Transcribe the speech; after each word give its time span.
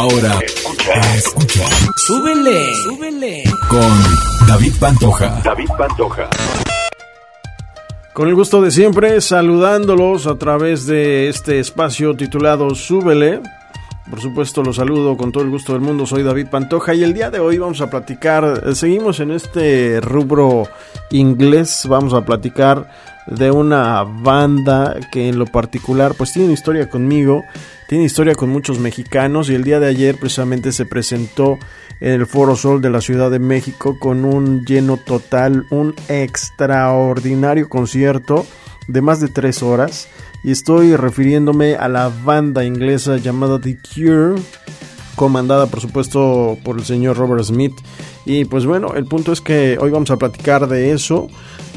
Ahora 0.00 0.38
escucha, 0.46 1.14
escucha. 1.14 1.64
Súbele, 2.06 2.74
súbele. 2.84 3.44
Con 3.68 4.48
David 4.48 4.72
Pantoja. 4.80 5.42
David 5.44 5.68
Pantoja. 5.76 6.26
Con 8.14 8.28
el 8.28 8.34
gusto 8.34 8.62
de 8.62 8.70
siempre, 8.70 9.20
saludándolos 9.20 10.26
a 10.26 10.36
través 10.38 10.86
de 10.86 11.28
este 11.28 11.60
espacio 11.60 12.16
titulado 12.16 12.74
Súbele. 12.74 13.42
Por 14.08 14.22
supuesto, 14.22 14.62
los 14.62 14.76
saludo 14.76 15.18
con 15.18 15.32
todo 15.32 15.44
el 15.44 15.50
gusto 15.50 15.74
del 15.74 15.82
mundo. 15.82 16.06
Soy 16.06 16.22
David 16.22 16.46
Pantoja 16.50 16.94
y 16.94 17.04
el 17.04 17.12
día 17.12 17.30
de 17.30 17.40
hoy 17.40 17.58
vamos 17.58 17.82
a 17.82 17.90
platicar. 17.90 18.62
eh, 18.66 18.74
Seguimos 18.74 19.20
en 19.20 19.32
este 19.32 20.00
rubro 20.00 20.66
inglés. 21.10 21.84
Vamos 21.86 22.14
a 22.14 22.24
platicar 22.24 22.90
de 23.30 23.50
una 23.50 24.02
banda 24.02 24.96
que 25.10 25.28
en 25.28 25.38
lo 25.38 25.46
particular, 25.46 26.14
pues 26.16 26.32
tiene 26.32 26.52
historia 26.52 26.88
conmigo. 26.88 27.44
Tiene 27.88 28.04
historia 28.04 28.36
con 28.36 28.50
muchos 28.50 28.78
mexicanos 28.78 29.50
y 29.50 29.54
el 29.54 29.64
día 29.64 29.80
de 29.80 29.88
ayer 29.88 30.16
precisamente 30.16 30.70
se 30.70 30.86
presentó 30.86 31.58
en 32.00 32.12
el 32.12 32.26
Foro 32.26 32.54
Sol 32.54 32.80
de 32.80 32.90
la 32.90 33.00
Ciudad 33.00 33.30
de 33.30 33.40
México 33.40 33.98
con 33.98 34.24
un 34.24 34.64
lleno 34.64 34.96
total, 34.96 35.66
un 35.70 35.94
extraordinario 36.08 37.68
concierto 37.68 38.46
de 38.86 39.02
más 39.02 39.20
de 39.20 39.28
tres 39.28 39.62
horas 39.62 40.08
y 40.42 40.50
estoy 40.50 40.96
refiriéndome 40.96 41.74
a 41.74 41.88
la 41.88 42.08
banda 42.08 42.64
inglesa 42.64 43.18
llamada 43.18 43.60
The 43.60 43.78
Cure 43.78 44.40
comandada 45.16 45.66
por 45.66 45.80
supuesto 45.80 46.58
por 46.64 46.78
el 46.78 46.84
señor 46.84 47.18
Robert 47.18 47.44
Smith 47.44 47.74
y 48.24 48.46
pues 48.46 48.64
bueno 48.64 48.94
el 48.94 49.04
punto 49.04 49.32
es 49.32 49.40
que 49.40 49.76
hoy 49.78 49.90
vamos 49.90 50.10
a 50.10 50.16
platicar 50.16 50.66
de 50.66 50.92
eso 50.92 51.28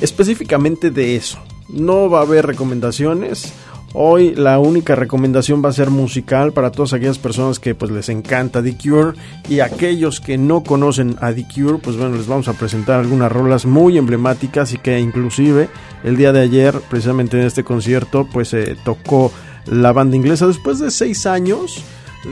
específicamente 0.02 0.92
de 0.92 1.16
eso. 1.16 1.40
No 1.70 2.10
va 2.10 2.20
a 2.20 2.24
haber 2.24 2.46
recomendaciones. 2.46 3.54
Hoy 3.96 4.34
la 4.34 4.58
única 4.58 4.96
recomendación 4.96 5.64
va 5.64 5.70
a 5.70 5.74
ser 5.74 5.92
musical 5.92 6.52
para 6.52 6.72
todas 6.72 6.94
aquellas 6.94 7.20
personas 7.20 7.60
que 7.60 7.76
pues 7.76 7.92
les 7.92 8.10
encanta 8.10 8.64
The 8.64 8.76
Cure. 8.76 9.18
Y 9.48 9.60
aquellos 9.60 10.20
que 10.20 10.38
no 10.38 10.64
conocen 10.64 11.16
a 11.22 11.32
The 11.32 11.46
Cure, 11.54 11.78
pues 11.78 11.96
bueno, 11.96 12.16
les 12.16 12.28
vamos 12.28 12.48
a 12.48 12.54
presentar 12.54 13.00
algunas 13.00 13.32
rolas 13.32 13.66
muy 13.66 13.98
emblemáticas 13.98 14.74
y 14.74 14.78
que 14.78 15.00
inclusive 15.00 15.70
el 16.04 16.18
día 16.18 16.32
de 16.32 16.42
ayer, 16.42 16.80
precisamente 16.90 17.40
en 17.40 17.46
este 17.46 17.64
concierto, 17.64 18.28
pues 18.32 18.50
se 18.50 18.76
tocó 18.84 19.32
la 19.68 19.94
banda 19.94 20.16
inglesa. 20.16 20.48
Después 20.48 20.80
de 20.80 20.90
seis 20.90 21.26
años 21.26 21.84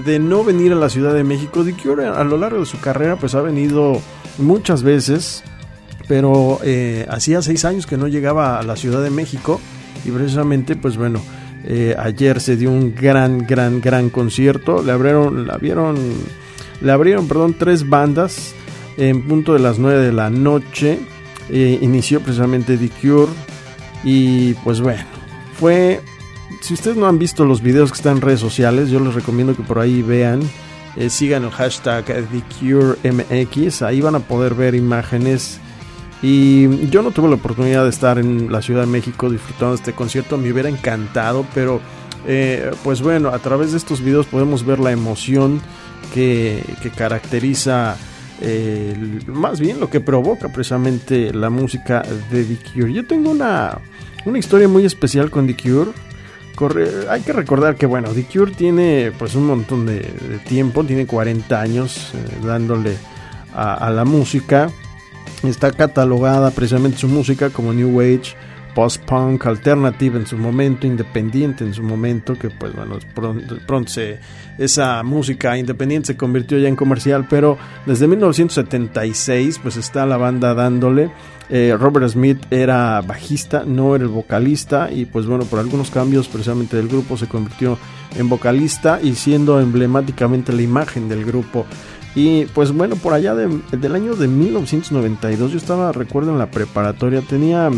de 0.05 0.19
no 0.19 0.44
venir 0.44 0.72
a 0.72 0.75
la 0.75 0.89
Ciudad 0.89 1.13
de 1.13 1.23
México. 1.23 1.63
The 1.63 1.73
Cure 1.73 2.07
a 2.07 2.23
lo 2.23 2.38
largo 2.38 2.59
de 2.59 2.66
su 2.66 2.80
carrera 2.80 3.17
pues 3.17 3.35
ha 3.35 3.41
venido 3.41 4.02
muchas 4.38 4.83
veces, 4.83 5.44
pero 6.11 6.59
eh, 6.61 7.05
hacía 7.07 7.41
seis 7.41 7.63
años 7.63 7.87
que 7.87 7.95
no 7.95 8.05
llegaba 8.05 8.59
a 8.59 8.63
la 8.63 8.75
Ciudad 8.75 9.01
de 9.01 9.09
México 9.09 9.61
y 10.03 10.11
precisamente 10.11 10.75
pues 10.75 10.97
bueno, 10.97 11.21
eh, 11.63 11.95
ayer 11.97 12.41
se 12.41 12.57
dio 12.57 12.69
un 12.69 12.93
gran, 12.93 13.47
gran, 13.47 13.79
gran 13.79 14.09
concierto. 14.09 14.83
Le 14.83 14.91
abrieron, 14.91 15.47
le 15.47 15.53
abrieron, 15.53 15.95
le 16.81 16.91
abrieron, 16.91 17.29
perdón, 17.29 17.55
tres 17.57 17.87
bandas 17.87 18.53
en 18.97 19.25
punto 19.25 19.53
de 19.53 19.59
las 19.59 19.79
9 19.79 20.03
de 20.03 20.11
la 20.11 20.29
noche. 20.29 20.99
Eh, 21.49 21.79
inició 21.81 22.19
precisamente 22.19 22.75
The 22.75 22.89
Cure 22.89 23.31
y 24.03 24.53
pues 24.65 24.81
bueno, 24.81 25.05
fue. 25.57 26.01
Si 26.59 26.73
ustedes 26.73 26.97
no 26.97 27.07
han 27.07 27.19
visto 27.19 27.45
los 27.45 27.61
videos 27.61 27.89
que 27.89 27.95
están 27.95 28.17
en 28.17 28.21
redes 28.21 28.41
sociales, 28.41 28.89
yo 28.89 28.99
les 28.99 29.13
recomiendo 29.13 29.55
que 29.55 29.63
por 29.63 29.79
ahí 29.79 30.01
vean. 30.01 30.41
sigan 31.07 31.45
el 31.45 31.51
hashtag 31.51 32.03
TheCureMX. 32.03 33.81
Ahí 33.81 34.01
van 34.01 34.15
a 34.15 34.19
poder 34.19 34.55
ver 34.55 34.75
imágenes 34.75 35.61
y 36.22 36.88
yo 36.89 37.02
no 37.02 37.11
tuve 37.11 37.30
la 37.30 37.36
oportunidad 37.36 37.83
de 37.83 37.89
estar 37.89 38.19
en 38.19 38.52
la 38.52 38.61
Ciudad 38.61 38.81
de 38.81 38.88
México 38.88 39.30
disfrutando 39.30 39.72
de 39.72 39.77
este 39.77 39.94
concierto, 39.94 40.38
me 40.38 40.52
hubiera 40.52 40.69
encantado, 40.69 41.45
pero 41.53 41.81
eh, 42.28 42.72
pues 42.83 43.02
bueno, 43.02 43.30
a 43.30 43.39
través 43.39 43.72
de 43.72 43.78
estos 43.78 44.02
videos 44.02 44.28
podemos 44.28 44.63
ver 44.63 44.80
la 44.80 44.91
emoción 44.91 45.61
que, 46.13 46.63
que 46.83 46.91
caracteriza, 46.91 47.97
eh, 48.39 48.95
más 49.25 49.59
bien 49.59 49.80
lo 49.80 49.89
que 49.89 50.00
provoca 50.00 50.50
precisamente 50.50 51.33
la 51.33 51.50
música 51.50 52.03
de 52.30 52.44
The 52.44 52.58
Cure. 52.72 52.94
Yo 52.94 53.07
tengo 53.07 53.31
una, 53.31 53.79
una 54.25 54.38
historia 54.38 54.68
muy 54.68 54.85
especial 54.85 55.31
con 55.31 55.47
The 55.47 55.57
Cure. 55.57 55.91
Hay 57.09 57.22
que 57.22 57.34
recordar 57.34 57.75
que 57.75 57.88
bueno, 57.88 58.09
The 58.09 58.25
Cure 58.25 58.51
tiene 58.51 59.12
pues 59.18 59.34
un 59.34 59.47
montón 59.47 59.88
de, 59.88 60.01
tiempo, 60.47 60.84
tiene 60.84 61.07
40 61.07 61.59
años 61.59 62.12
eh, 62.13 62.45
dándole 62.45 62.95
a 63.53 63.90
la 63.90 64.06
música 64.06 64.69
está 65.50 65.72
catalogada 65.72 66.52
precisamente 66.52 66.97
su 66.97 67.07
música 67.07 67.50
como 67.50 67.74
New 67.74 68.00
Age, 68.00 68.35
post-punk, 68.74 69.46
alternative 69.46 70.19
en 70.19 70.25
su 70.25 70.38
momento, 70.38 70.88
independiente 70.88 71.63
en 71.63 71.74
su 71.74 71.84
momento, 71.84 72.38
que 72.38 72.50
pues 72.50 72.74
bueno, 72.74 72.97
pronto, 73.13 73.57
pronto 73.66 73.91
se, 73.91 74.19
esa 74.57 75.03
música 75.03 75.57
independiente 75.57 76.07
se 76.07 76.18
convirtió 76.18 76.57
ya 76.57 76.68
en 76.68 76.75
comercial, 76.75 77.28
pero 77.30 77.57
desde 77.85 78.07
1976 78.07 79.59
pues 79.62 79.78
está 79.78 80.06
la 80.06 80.18
banda 80.18 80.53
dándole. 80.53 81.12
Eh, 81.50 81.75
Robert 81.78 82.07
Smith 82.07 82.40
era 82.50 83.01
bajista, 83.01 83.63
no 83.66 83.94
era 83.94 84.06
el 84.06 84.09
vocalista 84.09 84.90
y 84.90 85.03
pues 85.03 85.25
bueno, 85.25 85.44
por 85.44 85.59
algunos 85.59 85.91
cambios 85.91 86.30
precisamente 86.30 86.78
del 86.78 86.88
grupo 86.88 87.18
se 87.18 87.28
convirtió 87.28 87.78
en 88.16 88.30
vocalista 88.30 89.01
y 89.03 89.16
siendo 89.16 89.59
emblemáticamente 89.59 90.53
la 90.53 90.62
imagen 90.62 91.09
del 91.09 91.25
grupo. 91.25 91.66
Y 92.16 92.45
pues 92.47 92.72
bueno, 92.72 92.95
por 92.97 93.13
allá 93.13 93.35
de, 93.35 93.47
del 93.72 93.95
año 93.95 94.16
de 94.16 94.27
1992, 94.27 95.51
yo 95.51 95.57
estaba, 95.57 95.91
recuerdo, 95.91 96.31
en 96.31 96.39
la 96.39 96.51
preparatoria, 96.51 97.22
tenía, 97.22 97.69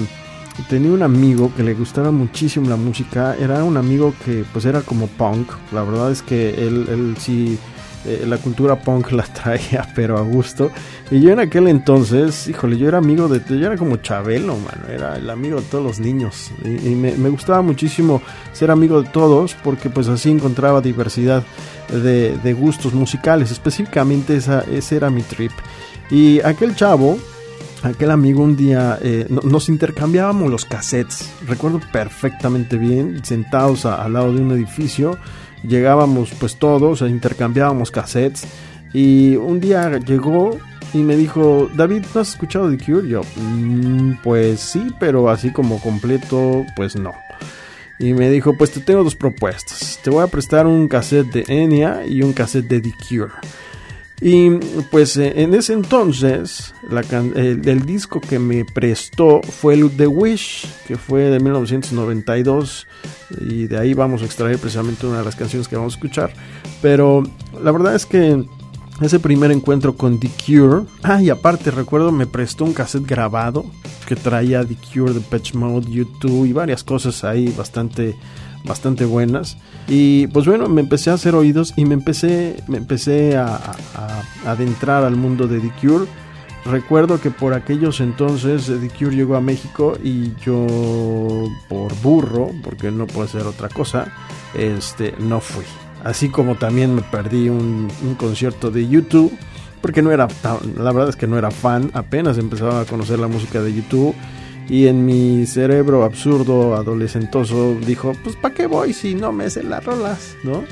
tenía 0.70 0.92
un 0.92 1.04
amigo 1.04 1.52
que 1.56 1.64
le 1.64 1.76
gustaba 1.76 2.12
muchísimo 2.12 2.70
la 2.70 2.76
música, 2.76 3.36
era 3.40 3.64
un 3.64 3.78
amigo 3.78 4.14
que 4.26 4.44
pues 4.52 4.66
era 4.66 4.82
como 4.82 5.08
punk, 5.08 5.50
la 5.72 5.84
verdad 5.84 6.12
es 6.12 6.24
que 6.24 6.50
él, 6.68 6.88
él 6.90 7.16
sí, 7.20 7.60
eh, 8.06 8.26
la 8.28 8.38
cultura 8.38 8.80
punk 8.80 9.12
la 9.12 9.24
traía, 9.24 9.88
pero 9.96 10.18
a 10.18 10.22
gusto. 10.22 10.72
Y 11.10 11.22
yo 11.22 11.32
en 11.32 11.40
aquel 11.40 11.68
entonces, 11.68 12.48
híjole, 12.48 12.78
yo 12.78 12.88
era 12.88 12.98
amigo 12.98 13.28
de, 13.28 13.42
yo 13.48 13.66
era 13.66 13.78
como 13.78 13.98
Chabelo, 13.98 14.58
mano, 14.58 14.88
era 14.90 15.16
el 15.16 15.30
amigo 15.30 15.62
de 15.62 15.68
todos 15.68 15.84
los 15.84 16.00
niños. 16.00 16.52
Y, 16.66 16.96
me, 16.96 17.30
gustaba 17.30 17.62
muchísimo 17.62 18.22
ser 18.52 18.72
amigo 18.72 19.02
de 19.02 19.10
todos, 19.10 19.56
porque 19.64 19.90
pues 19.90 20.08
así 20.08 20.32
encontraba 20.32 20.82
diversidad 20.82 21.44
de, 21.90 22.54
gustos 22.54 22.94
musicales. 22.94 23.52
Específicamente 23.52 24.36
esa, 24.36 24.62
ese 24.62 24.98
era 24.98 25.10
mi 25.10 25.22
trip. 25.22 25.52
Y 26.12 26.42
aquel 26.42 26.76
chavo, 26.76 27.18
aquel 27.84 28.12
amigo 28.12 28.44
un 28.44 28.58
día, 28.58 29.00
eh, 29.02 29.28
no, 29.30 29.42
nos 29.42 29.70
intercambiábamos 29.70 30.52
los 30.52 30.66
cassettes. 30.66 31.32
Recuerdo 31.48 31.80
perfectamente 31.92 32.78
bien, 32.78 33.24
sentados 33.24 33.86
al 33.86 34.14
lado 34.14 34.34
de 34.34 34.42
un 34.42 34.52
edificio. 34.52 35.18
Llegábamos 35.64 36.32
pues 36.40 36.58
todos, 36.58 37.02
intercambiábamos 37.02 37.92
cassettes. 37.92 38.46
Y 38.94 39.36
un 39.38 39.60
día 39.60 39.98
llegó 39.98 40.60
y 40.94 41.00
me 41.00 41.16
dijo, 41.16 41.70
David, 41.76 42.04
¿no 42.14 42.22
has 42.22 42.30
escuchado 42.30 42.70
The 42.70 42.84
Cure? 42.84 43.08
Yo, 43.08 43.22
mmm, 43.38 44.14
pues 44.24 44.60
sí, 44.60 44.88
pero 45.00 45.30
así 45.30 45.52
como 45.52 45.80
completo, 45.82 46.66
pues 46.76 46.96
no. 46.96 47.14
Y 48.00 48.14
me 48.14 48.30
dijo, 48.30 48.56
pues 48.58 48.72
te 48.72 48.82
tengo 48.82 49.04
dos 49.04 49.16
propuestas. 49.16 50.00
Te 50.04 50.10
voy 50.10 50.24
a 50.24 50.28
prestar 50.28 50.68
un 50.68 50.88
cassette 50.88 51.32
de 51.32 51.46
Enya 51.48 52.06
y 52.06 52.22
un 52.22 52.34
cassette 52.34 52.68
de 52.68 52.82
The 52.82 52.94
Cure. 53.08 53.32
Y 54.22 54.52
pues 54.92 55.18
en 55.18 55.54
ese 55.54 55.74
entonces 55.74 56.74
el, 57.36 57.86
disco 57.86 58.22
que 58.22 58.40
me 58.40 58.64
prestó 58.64 59.42
fue 59.42 59.74
el 59.74 59.90
The 59.90 60.08
Wish, 60.08 60.66
que 60.88 60.98
fue 60.98 61.24
de 61.24 61.40
1992. 61.40 62.88
Y 63.42 63.68
de 63.68 63.78
ahí 63.78 63.94
vamos 63.94 64.22
a 64.22 64.26
extraer 64.26 64.58
precisamente 64.60 65.08
una 65.08 65.20
de 65.20 65.26
las 65.26 65.36
canciones 65.36 65.68
que 65.68 65.76
vamos 65.76 65.94
a 65.94 65.98
escuchar. 65.98 66.34
Pero 66.82 67.24
la 67.62 67.72
verdad 67.72 67.96
es 67.96 68.06
que 68.06 68.46
ese 69.02 69.20
primer 69.20 69.52
encuentro 69.52 69.96
con 69.96 70.20
The 70.20 70.30
Cure. 70.46 70.86
Ah, 71.02 71.22
y 71.22 71.30
aparte 71.30 71.72
recuerdo 71.72 72.12
me 72.12 72.28
prestó 72.28 72.64
un 72.64 72.74
cassette 72.74 73.06
grabado 73.06 73.66
que 74.08 74.16
traía 74.16 74.64
The 74.64 74.76
Cure, 74.76 75.14
The 75.14 75.22
Patch 75.22 75.54
Mode, 75.54 75.90
YouTube 75.90 76.46
y 76.46 76.54
varias 76.54 76.84
cosas 76.84 77.24
ahí 77.24 77.54
bastante 77.58 78.16
bastante 78.64 79.06
buenas. 79.06 79.58
Y 79.88 80.28
pues 80.28 80.46
bueno, 80.46 80.70
me 80.70 80.82
empecé 80.82 81.10
a 81.10 81.14
hacer 81.14 81.36
oídos 81.36 81.74
y 81.76 81.86
me 81.86 81.94
empecé, 81.94 82.64
me 82.68 82.78
empecé 82.78 83.38
a, 83.38 83.60
adentrar 84.46 85.04
al 85.04 85.16
mundo 85.16 85.48
de 85.48 85.60
The 85.60 85.72
Cure. 85.82 86.06
Recuerdo 86.66 87.20
que 87.20 87.30
por 87.30 87.54
aquellos 87.54 88.00
entonces 88.00 88.68
The 88.68 88.90
Cure 88.90 89.16
llegó 89.16 89.36
a 89.36 89.42
México 89.42 89.98
y 90.02 90.34
yo 90.46 91.48
por 91.68 91.94
burro, 92.02 92.52
porque 92.64 92.90
no 92.92 93.06
puede 93.06 93.28
ser 93.28 93.42
otra 93.42 93.68
cosa, 93.70 94.08
este 94.58 95.14
no 95.20 95.42
fui. 95.42 95.66
Así 96.04 96.30
como 96.30 96.56
también 96.56 96.96
me 96.96 97.02
perdí 97.02 97.50
un, 97.50 97.90
un 98.06 98.16
concierto 98.16 98.72
de 98.72 98.88
YouTube 98.88 99.32
porque 99.84 100.02
no 100.02 100.12
era 100.12 100.30
la 100.78 100.94
verdad 100.94 101.10
es 101.10 101.18
que 101.18 101.28
no 101.28 101.38
era 101.38 101.52
fan, 101.52 101.92
apenas 101.94 102.38
empezaba 102.38 102.80
a 102.80 102.86
conocer 102.86 103.20
la 103.20 103.28
música 103.28 103.62
de 103.62 103.74
YouTube 103.74 104.16
y 104.70 104.88
en 104.88 105.06
mi 105.06 105.46
cerebro 105.46 106.04
absurdo 106.04 106.76
adolescentoso 106.76 107.76
dijo, 107.86 108.14
pues 108.24 108.36
¿para 108.36 108.54
qué 108.54 108.68
voy 108.68 108.94
si 108.94 109.16
no 109.16 109.32
me 109.32 109.50
sé 109.50 109.64
las 109.64 109.84
rolas, 109.84 110.36
¿no? 110.44 110.64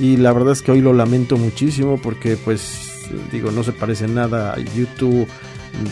Y 0.00 0.16
la 0.16 0.32
verdad 0.32 0.52
es 0.52 0.62
que 0.62 0.72
hoy 0.72 0.80
lo 0.80 0.92
lamento 0.92 1.36
muchísimo 1.36 1.98
porque 2.02 2.36
pues 2.36 3.08
digo, 3.30 3.50
no 3.50 3.62
se 3.62 3.72
parece 3.72 4.08
nada 4.08 4.52
a 4.52 4.58
YouTube 4.58 5.28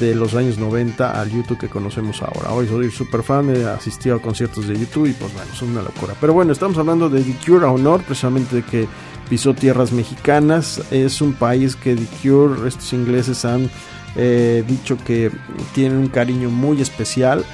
de 0.01 0.15
los 0.15 0.35
años 0.35 0.59
90 0.59 1.21
al 1.21 1.31
YouTube 1.31 1.59
que 1.59 1.69
conocemos 1.69 2.23
ahora. 2.23 2.53
Hoy 2.53 2.67
soy 2.67 2.91
súper 2.91 3.23
fan, 3.23 3.55
he 3.55 3.65
asistido 3.65 4.17
a 4.17 4.23
conciertos 4.23 4.67
de 4.67 4.79
YouTube 4.79 5.07
y 5.07 5.13
pues 5.13 5.33
bueno, 5.35 5.51
es 5.53 5.63
una 5.63 5.83
locura. 5.83 6.15
Pero 6.21 6.33
bueno, 6.33 6.53
estamos 6.53 6.79
hablando 6.79 7.09
de 7.09 7.23
The 7.23 7.37
Cure 7.45 7.67
a 7.67 7.71
honor, 7.71 8.03
precisamente 8.03 8.57
de 8.57 8.63
que 8.63 8.89
pisó 9.29 9.55
tierras 9.55 9.93
mexicanas. 9.93 10.83
Es 10.91 11.21
un 11.21 11.35
país 11.35 11.77
que 11.77 11.95
The 11.95 12.07
Cure, 12.23 12.67
estos 12.67 12.93
ingleses 12.93 13.45
han 13.45 13.71
eh, 14.17 14.65
dicho 14.67 14.97
que 15.05 15.31
tienen 15.75 15.99
un 15.99 16.09
cariño 16.09 16.51
muy 16.51 16.81
especial. 16.81 17.45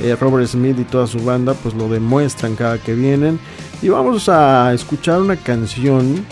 Eh, 0.00 0.16
Robert 0.20 0.48
Smith 0.48 0.76
y 0.78 0.84
toda 0.84 1.06
su 1.06 1.18
banda 1.24 1.54
pues 1.54 1.74
lo 1.74 1.88
demuestran 1.88 2.56
cada 2.56 2.78
que 2.78 2.94
vienen. 2.94 3.38
Y 3.82 3.88
vamos 3.88 4.28
a 4.28 4.72
escuchar 4.72 5.20
una 5.20 5.36
canción 5.36 6.24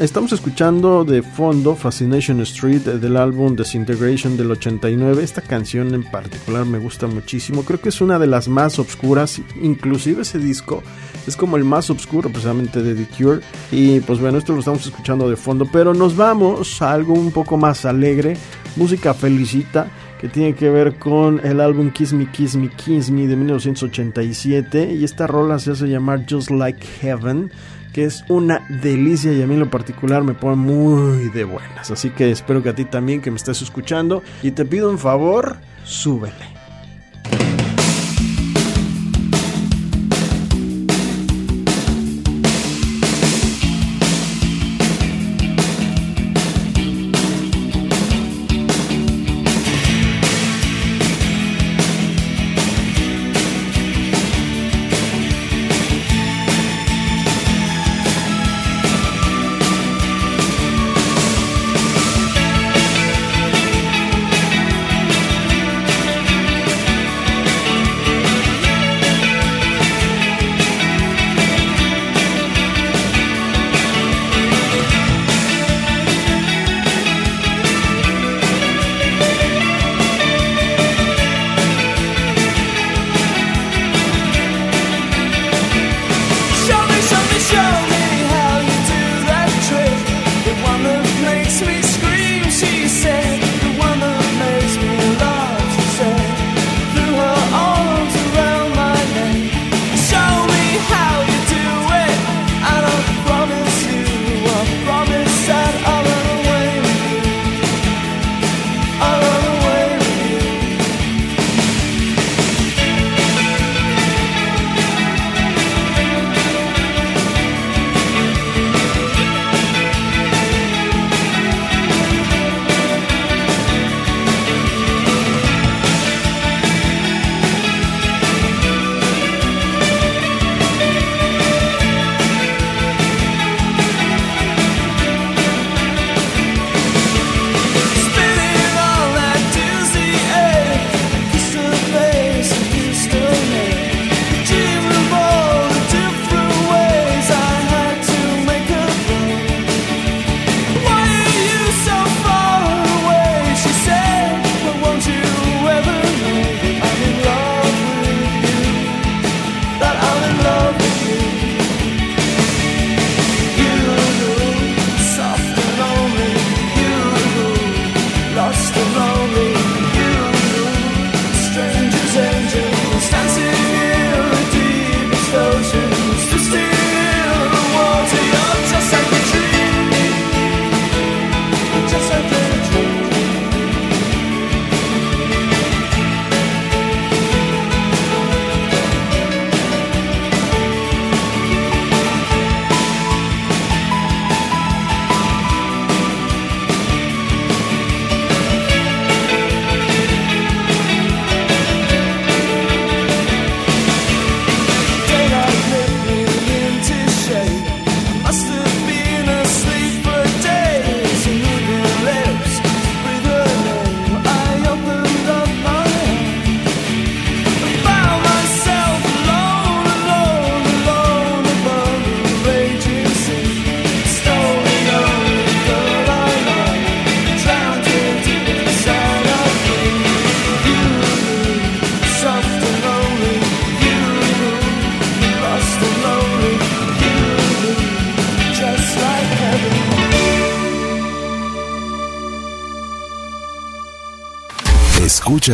Estamos 0.00 0.32
escuchando 0.32 1.04
de 1.04 1.22
fondo 1.22 1.76
Fascination 1.76 2.40
Street 2.40 2.88
eh, 2.88 2.98
del 2.98 3.18
álbum 3.18 3.54
Disintegration 3.54 4.34
del 4.34 4.50
89. 4.52 5.22
Esta 5.22 5.42
canción 5.42 5.94
en 5.94 6.02
particular 6.02 6.64
me 6.64 6.78
gusta 6.78 7.06
muchísimo. 7.06 7.62
Creo 7.62 7.78
que 7.78 7.90
es 7.90 8.00
una 8.00 8.18
de 8.18 8.26
las 8.26 8.48
más 8.48 8.78
obscuras. 8.78 9.38
Inclusive 9.60 10.22
ese 10.22 10.38
disco 10.38 10.82
es 11.26 11.36
como 11.36 11.58
el 11.58 11.64
más 11.64 11.90
oscuro 11.90 12.30
precisamente 12.30 12.82
de 12.82 12.94
The 12.94 13.06
Cure. 13.22 13.40
Y 13.70 14.00
pues 14.00 14.18
bueno, 14.18 14.38
esto 14.38 14.54
lo 14.54 14.60
estamos 14.60 14.86
escuchando 14.86 15.28
de 15.28 15.36
fondo. 15.36 15.68
Pero 15.70 15.92
nos 15.92 16.16
vamos 16.16 16.80
a 16.80 16.92
algo 16.92 17.12
un 17.12 17.30
poco 17.30 17.58
más 17.58 17.84
alegre. 17.84 18.38
Música 18.76 19.12
felicita 19.12 19.90
que 20.18 20.30
tiene 20.30 20.54
que 20.54 20.70
ver 20.70 20.98
con 20.98 21.44
el 21.44 21.60
álbum 21.60 21.90
Kiss 21.90 22.14
Me, 22.14 22.30
Kiss 22.30 22.56
Me, 22.56 22.70
Kiss 22.70 23.10
Me 23.10 23.26
de 23.26 23.36
1987. 23.36 24.94
Y 24.94 25.04
esta 25.04 25.26
rola 25.26 25.58
se 25.58 25.72
hace 25.72 25.86
llamar 25.86 26.24
Just 26.26 26.50
Like 26.50 26.86
Heaven 27.02 27.50
que 27.96 28.04
es 28.04 28.26
una 28.28 28.60
delicia 28.68 29.32
y 29.32 29.40
a 29.40 29.46
mí 29.46 29.54
en 29.54 29.60
lo 29.60 29.70
particular 29.70 30.22
me 30.22 30.34
pone 30.34 30.56
muy 30.56 31.30
de 31.30 31.44
buenas. 31.44 31.90
Así 31.90 32.10
que 32.10 32.30
espero 32.30 32.62
que 32.62 32.68
a 32.68 32.74
ti 32.74 32.84
también 32.84 33.22
que 33.22 33.30
me 33.30 33.38
estés 33.38 33.62
escuchando 33.62 34.22
y 34.42 34.50
te 34.50 34.66
pido 34.66 34.90
un 34.90 34.98
favor, 34.98 35.56
súbele. 35.82 36.55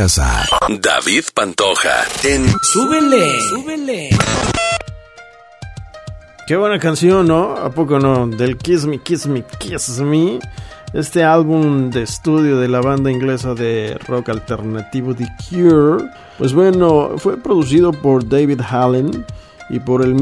Escuchas 0.02 0.18
a 0.18 0.48
David 0.80 1.24
Pantoja 1.32 2.04
en 2.24 2.44
Súbele, 2.60 3.40
súbele. 3.48 4.10
Qué 6.48 6.56
buena 6.56 6.80
canción, 6.80 7.28
¿no? 7.28 7.54
¿A 7.54 7.70
poco 7.70 8.00
no? 8.00 8.26
Del 8.26 8.56
Kiss 8.56 8.84
Me, 8.84 8.98
Kiss 8.98 9.28
Me, 9.28 9.44
Kiss 9.60 10.00
Me. 10.00 10.40
Este 10.92 11.22
álbum 11.22 11.90
de 11.90 12.02
estudio 12.02 12.58
de 12.58 12.66
la 12.66 12.80
banda 12.80 13.12
inglesa 13.12 13.54
de 13.54 13.96
rock 14.08 14.30
alternativo 14.30 15.14
The 15.14 15.28
Cure. 15.48 16.10
Pues 16.36 16.52
bueno, 16.52 17.12
fue 17.18 17.40
producido 17.40 17.92
por 17.92 18.28
David 18.28 18.60
Hallen 18.60 19.24
y 19.70 19.78
por 19.78 20.02
el, 20.02 20.16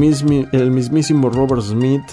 el 0.51 0.71
mismísimo 0.71 1.31
Robert 1.31 1.63
Smith. 1.63 2.05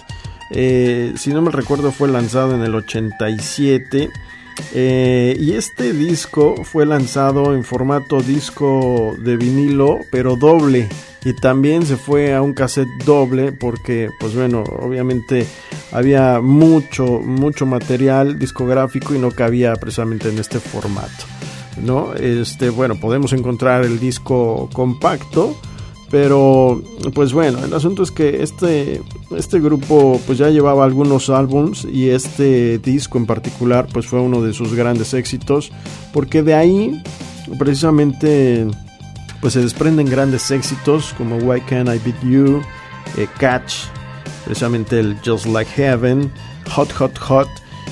Eh, 0.52 1.12
si 1.18 1.34
no 1.34 1.42
me 1.42 1.50
recuerdo, 1.50 1.92
fue 1.92 2.08
lanzado 2.08 2.54
en 2.54 2.62
el 2.62 2.74
87. 2.74 4.08
Eh, 4.74 5.36
y 5.38 5.52
este 5.52 5.92
disco 5.92 6.56
fue 6.64 6.86
lanzado 6.86 7.54
en 7.54 7.64
formato 7.64 8.20
disco 8.20 9.16
de 9.18 9.36
vinilo, 9.36 10.00
pero 10.10 10.36
doble. 10.36 10.88
y 11.24 11.32
también 11.32 11.84
se 11.84 11.96
fue 11.96 12.34
a 12.34 12.42
un 12.42 12.54
cassette 12.54 12.88
doble 13.04 13.50
porque 13.52 14.08
pues 14.20 14.34
bueno 14.36 14.62
obviamente 14.62 15.46
había 15.90 16.40
mucho 16.40 17.20
mucho 17.20 17.66
material 17.66 18.38
discográfico 18.38 19.14
y 19.14 19.18
no 19.18 19.32
cabía 19.32 19.74
precisamente 19.74 20.28
en 20.28 20.38
este 20.38 20.60
formato 20.60 21.24
no 21.82 22.14
este 22.14 22.70
bueno 22.70 23.00
podemos 23.00 23.32
encontrar 23.32 23.84
el 23.84 23.98
disco 23.98 24.70
compacto 24.72 25.56
pero 26.10 26.82
pues 27.14 27.32
bueno 27.32 27.62
el 27.64 27.72
asunto 27.74 28.02
es 28.02 28.10
que 28.10 28.42
este 28.42 29.02
este 29.36 29.60
grupo 29.60 30.20
pues 30.26 30.38
ya 30.38 30.48
llevaba 30.48 30.84
algunos 30.84 31.28
álbums 31.28 31.84
y 31.84 32.08
este 32.08 32.78
disco 32.78 33.18
en 33.18 33.26
particular 33.26 33.86
pues 33.92 34.06
fue 34.06 34.20
uno 34.20 34.40
de 34.40 34.52
sus 34.52 34.74
grandes 34.74 35.12
éxitos 35.14 35.70
porque 36.12 36.42
de 36.42 36.54
ahí 36.54 37.02
precisamente 37.58 38.66
pues 39.40 39.52
se 39.52 39.60
desprenden 39.60 40.06
grandes 40.06 40.50
éxitos 40.50 41.14
como 41.16 41.36
Why 41.36 41.60
Can't 41.62 41.88
I 41.88 41.98
Beat 42.04 42.22
You, 42.24 42.60
eh, 43.16 43.28
Catch, 43.38 43.84
precisamente 44.44 44.98
el 44.98 45.16
Just 45.24 45.46
Like 45.46 45.70
Heaven, 45.70 46.30
Hot 46.70 46.92
Hot 46.94 47.16
Hot 47.18 47.48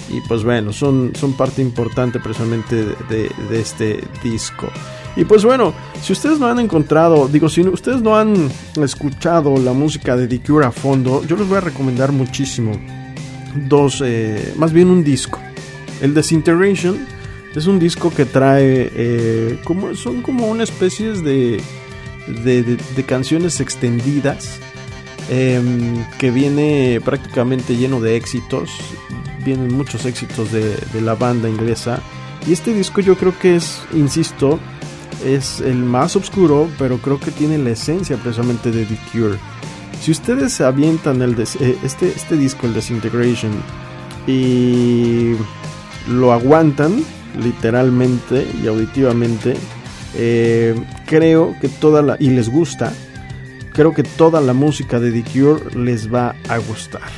y 0.09 0.21
pues 0.23 0.45
bueno, 0.45 0.73
son, 0.73 1.13
son 1.15 1.33
parte 1.33 1.63
importante 1.63 2.21
precisamente 2.21 2.77
de, 3.09 3.31
de, 3.49 3.61
este 3.61 4.05
disco. 4.23 4.69
Y 5.17 5.25
pues 5.25 5.45
bueno, 5.45 5.73
si 6.03 6.13
ustedes 6.13 6.39
no 6.39 6.47
han 6.47 6.61
encontrado, 6.61 7.27
digo, 7.27 7.49
si 7.49 7.63
ustedes 7.63 8.03
no 8.03 8.17
han 8.17 8.51
escuchado 8.83 9.57
la 9.57 9.73
música 9.73 10.15
de 10.15 10.29
The 10.29 10.41
Cure 10.41 10.67
a 10.67 10.71
fondo, 10.71 11.25
yo 11.25 11.37
les 11.37 11.49
voy 11.49 11.57
a 11.57 11.61
recomendar 11.61 12.13
muchísimo 12.13 12.73
dos, 13.69 14.03
eh, 14.05 14.53
más 14.57 14.73
bien 14.73 14.89
un 14.89 15.03
disco. 15.03 15.41
El 16.03 16.15
Disintegration 16.15 16.99
es 17.55 17.67
un 17.67 17.79
disco 17.79 18.13
que 18.13 18.27
trae, 18.27 18.91
eh, 18.95 19.59
como, 19.65 19.95
son 19.95 20.21
como 20.21 20.49
una 20.49 20.65
especie 20.65 21.13
de, 21.13 21.63
de, 22.45 23.05
canciones 23.05 23.61
extendidas 23.61 24.61
em, 25.31 26.05
que 26.19 26.31
viene 26.31 27.01
prácticamente 27.03 27.77
lleno 27.77 28.01
de 28.01 28.17
éxitos. 28.17 28.71
Vienen 29.45 29.75
muchos 29.75 30.05
éxitos 30.05 30.53
de, 30.53 30.77
de 30.93 31.01
la 31.01 31.15
banda 31.15 31.49
inglesa. 31.49 32.03
Y 32.47 32.53
este 32.53 32.75
disco 32.75 33.01
yo 33.01 33.17
creo 33.17 33.37
que 33.39 33.57
es, 33.57 33.81
insisto, 33.95 34.61
es 35.25 35.61
el 35.61 35.77
más 35.77 36.17
oscuro, 36.17 36.69
pero 36.79 36.99
creo 36.99 37.19
que 37.19 37.31
tiene 37.31 37.59
la 37.59 37.71
esencia 37.71 38.17
precisamente 38.17 38.71
de 38.71 38.85
The 38.85 38.99
Cure. 39.13 39.39
Si 40.01 40.11
ustedes 40.11 40.61
avientan 40.61 41.23
el 41.23 41.39
eh, 41.41 41.79
este, 41.83 42.09
este 42.09 42.37
disco, 42.37 42.67
el 42.67 42.75
Disintegration, 42.75 43.53
y 44.27 45.35
lo 46.09 46.33
aguantan, 46.33 47.05
literalmente 47.41 48.47
y 48.63 48.67
auditivamente. 48.67 49.55
Eh, 50.15 50.75
creo 51.07 51.55
que 51.61 51.69
toda 51.69 52.03
la. 52.03 52.17
y 52.19 52.31
les 52.31 52.49
gusta. 52.49 52.93
Creo 53.73 53.93
que 53.93 54.03
toda 54.03 54.41
la 54.41 54.55
música 54.55 54.99
de 54.99 55.13
The 55.13 55.31
Cure 55.31 55.77
les 55.77 56.13
va 56.13 56.35
a 56.49 56.59
gustar. 56.59 57.11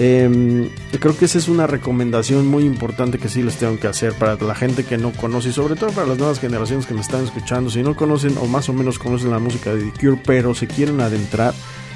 Em, 0.00 0.68
creo 1.00 1.16
que 1.16 1.24
esa 1.24 1.38
es 1.38 1.48
una 1.48 1.66
recomendación 1.66 2.46
muy 2.46 2.64
importante 2.64 3.18
que 3.18 3.28
sí 3.28 3.42
les 3.42 3.56
tengo 3.56 3.78
que 3.80 3.88
hacer 3.88 4.12
para 4.14 4.36
la 4.36 4.54
gente 4.54 4.84
que 4.84 4.96
no 4.96 5.10
conoce 5.12 5.48
y 5.48 5.52
sobre 5.52 5.74
todo 5.74 5.90
para 5.90 6.06
las 6.06 6.18
nuevas 6.18 6.38
generaciones 6.38 6.86
que 6.86 6.94
me 6.94 7.00
están 7.00 7.24
escuchando. 7.24 7.68
Si 7.68 7.82
no 7.82 7.96
conocen 7.96 8.38
o 8.38 8.46
más 8.46 8.68
o 8.68 8.72
menos 8.72 8.98
conocen 8.98 9.30
la 9.32 9.40
música 9.40 9.74
de 9.74 9.82
The 9.82 10.00
Cure, 10.00 10.22
pero 10.24 10.54
se 10.54 10.68
quieren 10.68 11.00
adentrar, 11.00 11.52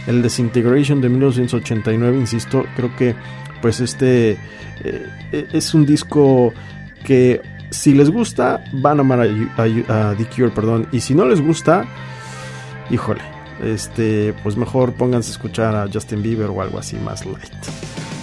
el 0.08 0.20
Disintegration 0.20 1.00
de 1.00 1.08
1989, 1.08 2.18
insisto, 2.18 2.64
creo 2.74 2.94
que 2.96 3.14
pues 3.60 3.78
este 3.78 4.36
eh, 4.82 5.48
es 5.52 5.72
un 5.74 5.86
disco 5.86 6.52
que 7.04 7.40
si 7.70 7.94
les 7.94 8.10
gusta, 8.10 8.64
van 8.72 8.98
a 8.98 9.00
amar 9.00 9.20
a, 9.20 10.14
The 10.16 10.26
Cure, 10.26 10.50
perdón. 10.50 10.88
Y 10.92 11.00
si 11.00 11.14
no 11.14 11.24
les 11.24 11.40
gusta, 11.40 11.86
híjole, 12.90 13.22
este, 13.62 14.34
pues 14.42 14.56
mejor 14.56 14.92
pónganse 14.94 15.30
a 15.30 15.32
escuchar 15.32 15.74
a 15.74 15.88
Justin 15.92 16.22
Bieber 16.22 16.50
o 16.50 16.60
algo 16.60 16.78
así 16.78 16.96
más 16.96 17.24
light, 17.24 17.52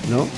¿no? 0.09 0.27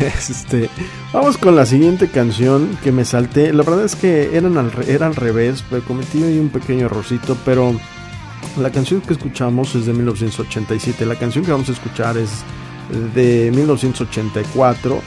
Este, 0.00 0.68
vamos 1.12 1.38
con 1.38 1.54
la 1.56 1.64
siguiente 1.64 2.08
canción 2.08 2.76
que 2.82 2.92
me 2.92 3.04
salté. 3.04 3.52
La 3.52 3.62
verdad 3.62 3.84
es 3.84 3.94
que 3.94 4.36
eran 4.36 4.58
al, 4.58 4.72
era 4.88 5.06
al 5.06 5.14
revés, 5.14 5.64
pero 5.70 5.82
cometí 5.84 6.22
un 6.22 6.48
pequeño 6.48 6.86
errorcito, 6.86 7.36
pero 7.44 7.74
la 8.60 8.70
canción 8.70 9.00
que 9.00 9.12
escuchamos 9.12 9.74
es 9.74 9.86
de 9.86 9.92
1987. 9.92 11.06
La 11.06 11.14
canción 11.14 11.44
que 11.44 11.52
vamos 11.52 11.68
a 11.68 11.72
escuchar 11.72 12.16
es 12.18 12.42
de 13.14 13.50
1984 13.54 15.00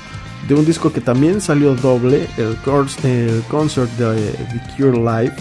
de 0.47 0.55
un 0.55 0.65
disco 0.65 0.91
que 0.91 1.01
también 1.01 1.41
salió 1.41 1.75
doble, 1.75 2.27
el, 2.37 2.57
el 3.03 3.43
concert 3.47 3.91
de 3.97 4.31
The 4.31 4.61
Cure 4.75 4.97
Live. 4.97 5.35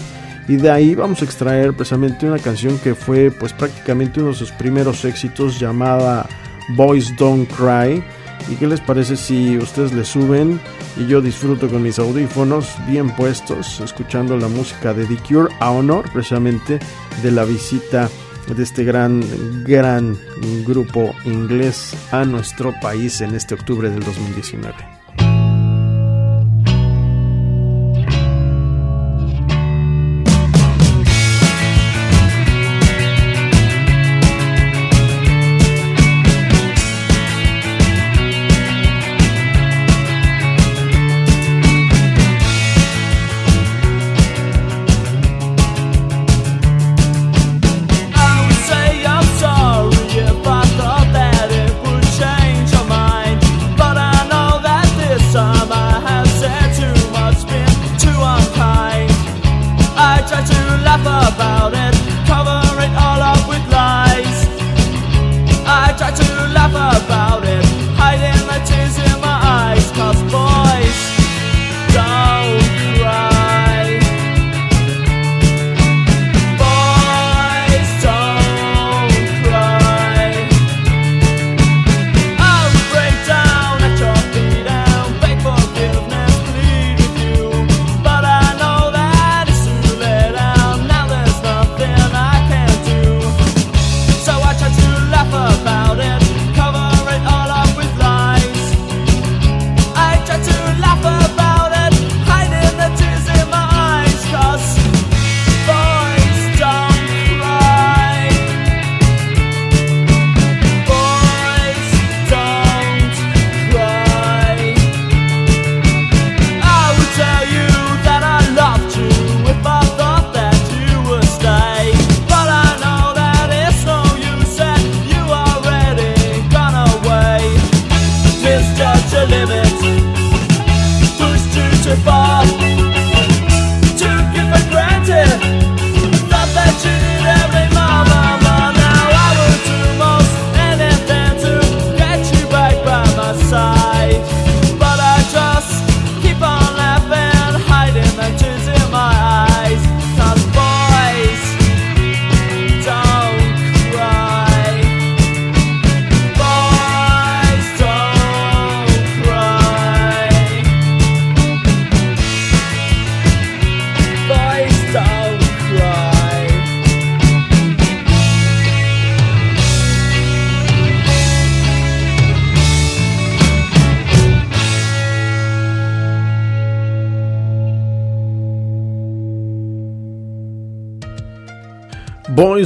Y 0.49 0.57
de 0.57 0.71
ahí 0.71 0.95
vamos 0.95 1.21
a 1.21 1.25
extraer 1.25 1.73
precisamente 1.73 2.25
una 2.27 2.39
canción 2.39 2.79
que 2.79 2.95
fue 2.95 3.29
pues 3.29 3.53
prácticamente 3.53 4.19
uno 4.19 4.29
de 4.29 4.35
sus 4.35 4.51
primeros 4.51 5.05
éxitos 5.05 5.59
llamada 5.59 6.27
Boys 6.69 7.15
Don't 7.17 7.47
Cry. 7.51 8.03
¿Y 8.49 8.55
qué 8.55 8.65
les 8.65 8.81
parece 8.81 9.15
si 9.15 9.59
ustedes 9.59 9.93
le 9.93 10.03
suben 10.03 10.59
y 10.97 11.05
yo 11.05 11.21
disfruto 11.21 11.69
con 11.69 11.83
mis 11.83 11.99
audífonos 11.99 12.67
bien 12.87 13.15
puestos, 13.15 13.79
escuchando 13.79 14.37
la 14.37 14.47
música 14.47 14.91
de 14.91 15.05
The 15.05 15.17
Cure 15.17 15.53
a 15.59 15.69
honor 15.69 16.11
precisamente 16.11 16.79
de 17.21 17.31
la 17.31 17.45
visita 17.45 18.09
de 18.47 18.63
este 18.63 18.83
gran, 18.83 19.23
gran 19.63 20.17
grupo 20.65 21.13
inglés 21.25 21.95
a 22.11 22.25
nuestro 22.25 22.73
país 22.81 23.21
en 23.21 23.35
este 23.35 23.53
octubre 23.53 23.91
del 23.91 24.01
2019. 24.01 24.98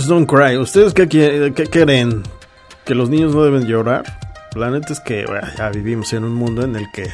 Boys 0.03 0.09
Don't 0.09 0.29
Cry. 0.29 0.57
¿Ustedes 0.57 0.93
qué, 0.93 1.07
qué, 1.07 1.67
creen? 1.69 2.23
¿Que 2.83 2.93
los 2.93 3.09
niños 3.09 3.33
no 3.33 3.43
deben 3.43 3.65
llorar? 3.65 4.03
La 4.53 4.69
neta 4.69 4.91
es 4.91 4.99
que 4.99 5.25
ya 5.57 5.69
vivimos 5.69 6.11
en 6.11 6.25
un 6.25 6.33
mundo 6.33 6.61
en 6.63 6.75
el 6.75 6.91
que 6.91 7.05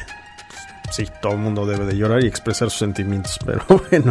sí, 0.90 1.04
todo 1.22 1.34
el 1.34 1.38
mundo 1.38 1.66
debe 1.66 1.86
de 1.86 1.96
llorar 1.96 2.24
y 2.24 2.26
expresar 2.26 2.68
sus 2.68 2.80
sentimientos. 2.80 3.38
Pero 3.46 3.64
bueno, 3.68 4.10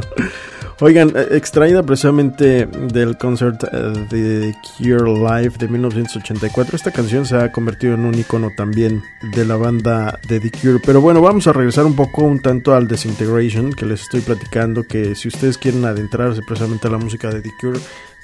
oigan, 0.79 1.11
eh, 1.13 1.27
extraída 1.31 1.83
precisamente 1.83 2.67
del 2.67 3.17
concert 3.17 3.61
de 3.63 4.55
Cure 4.77 5.11
Live 5.11 5.57
de 5.59 5.67
1984, 5.67 6.77
esta 6.77 6.91
canción 6.91 7.25
se 7.25 7.35
ha 7.35 7.51
convertido 7.51 7.95
en 7.95 8.05
un 8.05 8.15
icono 8.15 8.51
también 8.55 9.03
de 9.35 9.43
la 9.43 9.57
banda 9.57 10.17
de 10.29 10.39
The 10.39 10.51
Cure. 10.51 10.79
Pero 10.85 11.01
bueno, 11.01 11.21
vamos 11.21 11.47
a 11.47 11.53
regresar 11.53 11.85
un 11.85 11.97
poco 11.97 12.23
un 12.23 12.41
tanto 12.41 12.73
al 12.73 12.87
Disintegration 12.87 13.73
que 13.73 13.85
les 13.85 14.03
estoy 14.03 14.21
platicando, 14.21 14.83
que 14.83 15.15
si 15.15 15.27
ustedes 15.27 15.57
quieren 15.57 15.83
adentrarse 15.83 16.41
precisamente 16.47 16.87
a 16.87 16.91
la 16.91 16.97
música 16.97 17.29
de 17.29 17.41
The 17.41 17.51
Cure, 17.59 17.79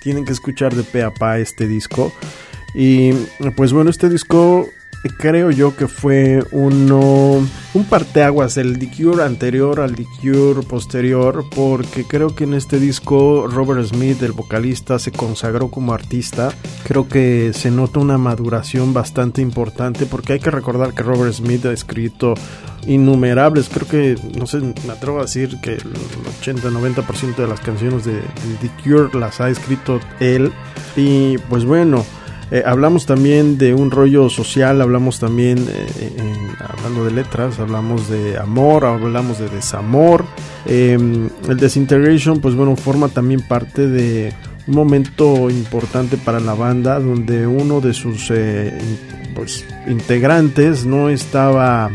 tienen 0.05 0.23
que 0.23 0.33
escuchar 0.33 0.75
de 0.75 0.83
pe 0.83 1.01
a 1.01 1.11
pa 1.11 1.39
este 1.39 1.67
disco. 1.67 2.13
Y 2.75 3.11
pues 3.55 3.73
bueno, 3.73 3.89
este 3.89 4.07
disco 4.07 4.69
creo 5.09 5.51
yo 5.51 5.75
que 5.75 5.87
fue 5.87 6.43
uno 6.51 7.47
un 7.73 7.83
parteaguas 7.85 8.57
el 8.57 8.79
The 8.79 8.89
Cure 8.89 9.23
anterior 9.23 9.79
al 9.79 9.95
The 9.95 10.05
Cure 10.21 10.65
posterior 10.65 11.45
porque 11.53 12.05
creo 12.05 12.33
que 12.33 12.45
en 12.45 12.53
este 12.53 12.79
disco 12.79 13.47
Robert 13.47 13.85
Smith 13.85 14.21
el 14.23 14.31
vocalista 14.31 14.97
se 14.97 15.11
consagró 15.11 15.69
como 15.69 15.93
artista. 15.93 16.51
Creo 16.85 17.07
que 17.07 17.51
se 17.53 17.71
nota 17.71 17.99
una 17.99 18.17
maduración 18.17 18.93
bastante 18.93 19.41
importante 19.41 20.05
porque 20.05 20.33
hay 20.33 20.39
que 20.39 20.51
recordar 20.51 20.93
que 20.93 21.03
Robert 21.03 21.33
Smith 21.33 21.65
ha 21.65 21.73
escrito 21.73 22.33
innumerables 22.87 23.67
creo 23.67 23.87
que 23.87 24.15
no 24.37 24.45
sé 24.45 24.59
me 24.59 24.93
atrevo 24.93 25.17
a 25.17 25.23
decir 25.23 25.57
que 25.59 25.73
el 25.73 25.93
80-90% 26.43 27.35
de 27.35 27.47
las 27.47 27.59
canciones 27.59 28.05
de, 28.05 28.13
de 28.13 28.21
The 28.61 28.71
Cure 28.83 29.19
las 29.19 29.41
ha 29.41 29.49
escrito 29.49 29.99
él. 30.19 30.51
Y 30.95 31.37
pues 31.49 31.65
bueno 31.65 32.05
eh, 32.51 32.63
hablamos 32.65 33.05
también 33.05 33.57
de 33.57 33.73
un 33.73 33.91
rollo 33.91 34.29
social, 34.29 34.81
hablamos 34.81 35.19
también, 35.19 35.65
eh, 35.67 36.11
hablando 36.59 37.05
de 37.05 37.11
letras, 37.11 37.59
hablamos 37.59 38.09
de 38.09 38.37
amor, 38.37 38.85
hablamos 38.85 39.39
de 39.39 39.49
desamor. 39.49 40.25
Em, 40.65 41.29
el 41.47 41.57
Desintegration, 41.57 42.39
pues 42.39 42.55
bueno, 42.55 42.75
forma 42.75 43.09
también 43.09 43.41
parte 43.41 43.87
de 43.87 44.33
un 44.67 44.75
momento 44.75 45.49
importante 45.49 46.17
para 46.17 46.39
la 46.39 46.53
banda 46.53 46.99
donde 46.99 47.47
uno 47.47 47.81
de 47.81 47.93
sus 47.93 48.29
eh, 48.31 48.77
pues, 49.33 49.65
integrantes 49.87 50.85
no 50.85 51.09
estaba, 51.09 51.89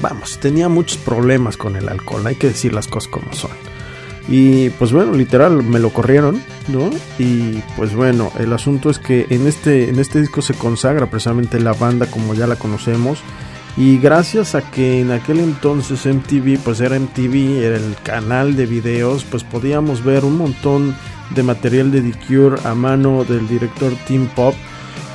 vamos, 0.00 0.38
tenía 0.40 0.68
muchos 0.68 0.98
problemas 0.98 1.56
con 1.56 1.76
el 1.76 1.88
alcohol, 1.88 2.26
hay 2.26 2.36
que 2.36 2.48
decir 2.48 2.72
las 2.72 2.88
cosas 2.88 3.10
como 3.10 3.32
son. 3.32 3.75
Y 4.28 4.70
pues 4.70 4.92
bueno, 4.92 5.12
literal, 5.12 5.62
me 5.62 5.78
lo 5.78 5.90
corrieron, 5.90 6.42
¿no? 6.68 6.90
Y 7.18 7.62
pues 7.76 7.94
bueno, 7.94 8.32
el 8.38 8.52
asunto 8.52 8.90
es 8.90 8.98
que 8.98 9.26
en 9.30 9.46
este, 9.46 9.88
en 9.88 10.00
este 10.00 10.20
disco 10.20 10.42
se 10.42 10.54
consagra 10.54 11.06
precisamente 11.06 11.60
la 11.60 11.72
banda 11.72 12.06
como 12.06 12.34
ya 12.34 12.46
la 12.46 12.56
conocemos. 12.56 13.20
Y 13.76 13.98
gracias 13.98 14.54
a 14.54 14.70
que 14.70 15.00
en 15.00 15.10
aquel 15.10 15.38
entonces 15.38 16.06
MTV, 16.06 16.58
pues 16.64 16.80
era 16.80 16.98
MTV, 16.98 17.62
era 17.62 17.76
el 17.76 17.94
canal 18.02 18.56
de 18.56 18.64
videos, 18.66 19.24
pues 19.24 19.44
podíamos 19.44 20.02
ver 20.02 20.24
un 20.24 20.38
montón 20.38 20.96
de 21.34 21.42
material 21.42 21.90
de 21.92 22.00
The 22.00 22.18
Cure 22.26 22.56
a 22.64 22.74
mano 22.74 23.24
del 23.24 23.46
director 23.46 23.92
Tim 24.06 24.28
Pop, 24.28 24.54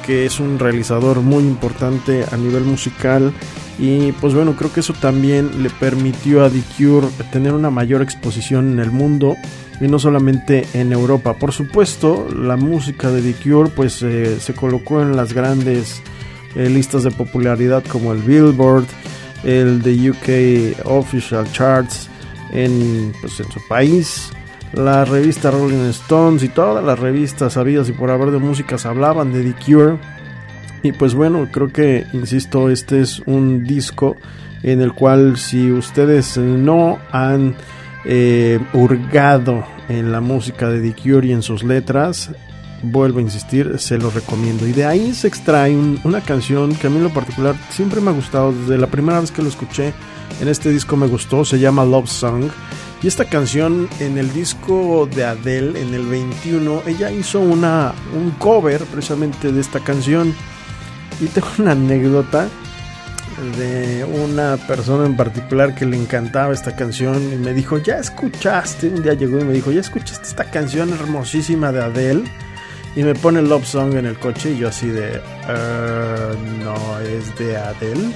que 0.05 0.25
es 0.25 0.39
un 0.39 0.59
realizador 0.59 1.21
muy 1.21 1.43
importante 1.43 2.23
a 2.31 2.37
nivel 2.37 2.63
musical 2.63 3.33
y 3.81 4.11
pues 4.11 4.35
bueno, 4.35 4.55
creo 4.55 4.71
que 4.71 4.81
eso 4.81 4.93
también 4.93 5.63
le 5.63 5.71
permitió 5.71 6.45
a 6.45 6.51
The 6.51 6.61
Cure 6.77 7.07
tener 7.31 7.53
una 7.53 7.71
mayor 7.71 8.03
exposición 8.03 8.73
en 8.73 8.79
el 8.79 8.91
mundo 8.91 9.35
y 9.79 9.87
no 9.87 9.97
solamente 9.97 10.67
en 10.75 10.93
Europa. 10.93 11.33
Por 11.33 11.51
supuesto, 11.51 12.27
la 12.31 12.57
música 12.57 13.09
de 13.09 13.23
The 13.23 13.43
Cure 13.43 13.71
pues 13.75 14.03
eh, 14.03 14.39
se 14.39 14.53
colocó 14.53 15.01
en 15.01 15.15
las 15.15 15.33
grandes 15.33 16.03
eh, 16.55 16.69
listas 16.69 17.01
de 17.01 17.09
popularidad 17.09 17.83
como 17.83 18.13
el 18.13 18.19
Billboard, 18.19 18.85
el 19.43 19.81
de 19.81 20.11
UK 20.11 20.85
Official 20.85 21.51
Charts 21.51 22.07
en, 22.51 23.11
pues, 23.19 23.39
en 23.39 23.51
su 23.51 23.67
país. 23.67 24.29
La 24.73 25.05
revista 25.05 25.49
Rolling 25.49 25.89
Stones 25.89 26.43
y 26.43 26.49
todas 26.49 26.85
las 26.85 26.99
revistas 26.99 27.53
sabidas 27.53 27.89
y 27.89 27.93
por 27.93 28.11
haber 28.11 28.29
de 28.29 28.37
músicas 28.37 28.85
hablaban 28.85 29.33
de 29.33 29.41
The 29.41 29.65
Cure 29.65 29.97
y 30.83 30.91
pues 30.91 31.13
bueno, 31.13 31.47
creo 31.51 31.71
que, 31.71 32.05
insisto, 32.13 32.69
este 32.69 33.01
es 33.01 33.19
un 33.25 33.63
disco 33.63 34.17
en 34.63 34.81
el 34.81 34.93
cual 34.93 35.37
si 35.37 35.71
ustedes 35.71 36.37
no 36.37 36.99
han 37.11 37.55
eh, 38.05 38.59
hurgado 38.73 39.65
en 39.89 40.11
la 40.11 40.21
música 40.21 40.69
de 40.69 40.81
The 40.81 41.01
Cure 41.01 41.27
y 41.27 41.31
en 41.33 41.41
sus 41.41 41.63
letras, 41.63 42.31
vuelvo 42.83 43.19
a 43.19 43.21
insistir, 43.21 43.77
se 43.77 43.97
lo 43.97 44.09
recomiendo. 44.09 44.67
Y 44.67 44.71
de 44.71 44.85
ahí 44.85 45.13
se 45.13 45.27
extrae 45.27 45.75
una 46.03 46.21
canción 46.21 46.75
que 46.75 46.87
a 46.87 46.89
mí 46.89 46.97
en 46.97 47.03
lo 47.03 47.13
particular 47.13 47.55
siempre 47.69 48.01
me 48.01 48.09
ha 48.09 48.13
gustado, 48.13 48.51
desde 48.51 48.77
la 48.77 48.87
primera 48.87 49.19
vez 49.19 49.31
que 49.31 49.41
lo 49.41 49.49
escuché 49.49 49.93
en 50.39 50.47
este 50.47 50.71
disco 50.71 50.95
me 50.95 51.07
gustó, 51.07 51.45
se 51.45 51.59
llama 51.59 51.85
Love 51.85 52.09
Song. 52.09 52.49
Y 53.03 53.07
esta 53.07 53.25
canción 53.25 53.87
en 53.99 54.17
el 54.17 54.31
disco 54.31 55.07
de 55.13 55.23
Adele, 55.23 55.79
en 55.81 55.93
el 55.93 56.05
21, 56.05 56.83
ella 56.87 57.11
hizo 57.11 57.39
una, 57.39 57.93
un 58.15 58.31
cover 58.31 58.83
precisamente 58.85 59.51
de 59.51 59.59
esta 59.59 59.79
canción. 59.79 60.33
Y 61.21 61.27
tengo 61.27 61.47
una 61.59 61.71
anécdota 61.71 62.49
de 63.57 64.03
una 64.03 64.57
persona 64.67 65.05
en 65.05 65.15
particular 65.15 65.73
que 65.73 65.85
le 65.85 65.97
encantaba 65.97 66.53
esta 66.53 66.75
canción 66.75 67.31
y 67.31 67.35
me 67.37 67.53
dijo, 67.53 67.77
ya 67.77 67.97
escuchaste, 67.97 68.89
un 68.89 69.03
día 69.03 69.13
llegó 69.13 69.39
y 69.39 69.43
me 69.43 69.53
dijo, 69.53 69.71
ya 69.71 69.81
escuchaste 69.81 70.27
esta 70.27 70.45
canción 70.45 70.91
hermosísima 70.91 71.71
de 71.71 71.83
Adele 71.83 72.23
y 72.95 73.03
me 73.03 73.15
pone 73.15 73.41
Love 73.41 73.65
Song 73.65 73.93
en 73.95 74.05
el 74.05 74.17
coche 74.17 74.51
y 74.51 74.57
yo 74.57 74.69
así 74.69 74.87
de, 74.87 75.19
uh, 75.19 76.63
no 76.63 76.99
es 76.99 77.37
de 77.37 77.57
Adele. 77.57 78.11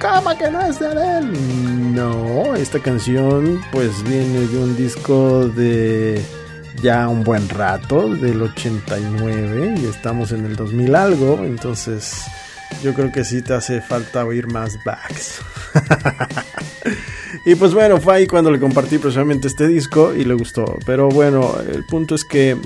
¿Cómo 0.00 0.36
que 0.38 0.50
no 0.50 0.60
es 0.62 0.78
de 0.78 0.86
Adele? 0.86 1.38
No, 1.92 2.54
esta 2.54 2.78
canción 2.80 3.60
pues 3.72 4.02
viene 4.04 4.46
de 4.46 4.58
un 4.58 4.76
disco 4.76 5.48
de 5.48 6.22
ya 6.82 7.08
un 7.08 7.24
buen 7.24 7.48
rato, 7.48 8.08
del 8.14 8.42
89, 8.42 9.74
y 9.80 9.86
estamos 9.86 10.32
en 10.32 10.46
el 10.46 10.56
2000 10.56 10.94
algo, 10.94 11.44
entonces 11.44 12.24
yo 12.82 12.94
creo 12.94 13.12
que 13.12 13.24
sí 13.24 13.42
te 13.42 13.54
hace 13.54 13.80
falta 13.80 14.24
oír 14.24 14.46
más 14.46 14.82
backs. 14.84 15.40
y 17.44 17.54
pues 17.54 17.74
bueno, 17.74 18.00
fue 18.00 18.14
ahí 18.14 18.26
cuando 18.26 18.50
le 18.50 18.58
compartí 18.58 18.98
precisamente 18.98 19.48
este 19.48 19.68
disco 19.68 20.14
y 20.14 20.24
le 20.24 20.34
gustó. 20.34 20.78
Pero 20.86 21.08
bueno, 21.08 21.56
el 21.60 21.84
punto 21.84 22.14
es 22.14 22.24
que 22.24 22.56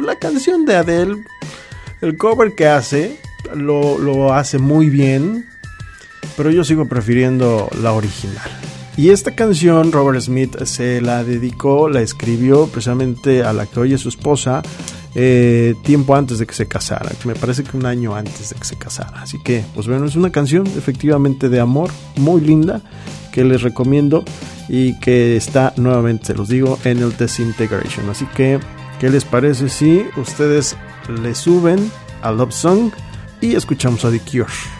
la 0.00 0.16
canción 0.16 0.64
de 0.64 0.76
Adele, 0.76 1.24
el 2.00 2.16
cover 2.16 2.54
que 2.54 2.68
hace, 2.68 3.18
lo, 3.54 3.98
lo 3.98 4.32
hace 4.32 4.58
muy 4.58 4.88
bien, 4.88 5.48
pero 6.36 6.50
yo 6.50 6.62
sigo 6.62 6.86
prefiriendo 6.86 7.68
la 7.82 7.92
original. 7.92 8.69
Y 8.96 9.10
esta 9.10 9.34
canción 9.34 9.92
Robert 9.92 10.20
Smith 10.20 10.56
se 10.64 11.00
la 11.00 11.24
dedicó, 11.24 11.88
la 11.88 12.00
escribió 12.02 12.66
precisamente 12.66 13.42
a 13.42 13.52
la 13.52 13.66
que 13.66 13.80
hoy 13.80 13.96
su 13.96 14.08
esposa, 14.08 14.62
eh, 15.14 15.74
tiempo 15.82 16.14
antes 16.14 16.38
de 16.38 16.46
que 16.46 16.54
se 16.54 16.68
casara, 16.68 17.10
me 17.24 17.34
parece 17.34 17.64
que 17.64 17.76
un 17.76 17.86
año 17.86 18.14
antes 18.14 18.50
de 18.50 18.56
que 18.56 18.64
se 18.64 18.76
casara. 18.76 19.22
Así 19.22 19.38
que, 19.42 19.64
pues 19.74 19.86
bueno, 19.86 20.06
es 20.06 20.16
una 20.16 20.30
canción 20.30 20.66
efectivamente 20.66 21.48
de 21.48 21.60
amor, 21.60 21.90
muy 22.16 22.40
linda, 22.40 22.82
que 23.32 23.44
les 23.44 23.62
recomiendo 23.62 24.24
y 24.68 24.98
que 25.00 25.36
está 25.36 25.72
nuevamente, 25.76 26.26
se 26.26 26.34
los 26.34 26.48
digo, 26.48 26.78
en 26.84 26.98
el 26.98 27.16
Desintegration. 27.16 28.08
Así 28.10 28.26
que, 28.34 28.60
¿qué 28.98 29.08
les 29.08 29.24
parece 29.24 29.68
si 29.68 30.04
ustedes 30.16 30.76
le 31.22 31.34
suben 31.34 31.90
a 32.22 32.32
Love 32.32 32.52
Song 32.52 32.90
y 33.40 33.54
escuchamos 33.54 34.04
a 34.04 34.10
The 34.10 34.20
Cure? 34.20 34.79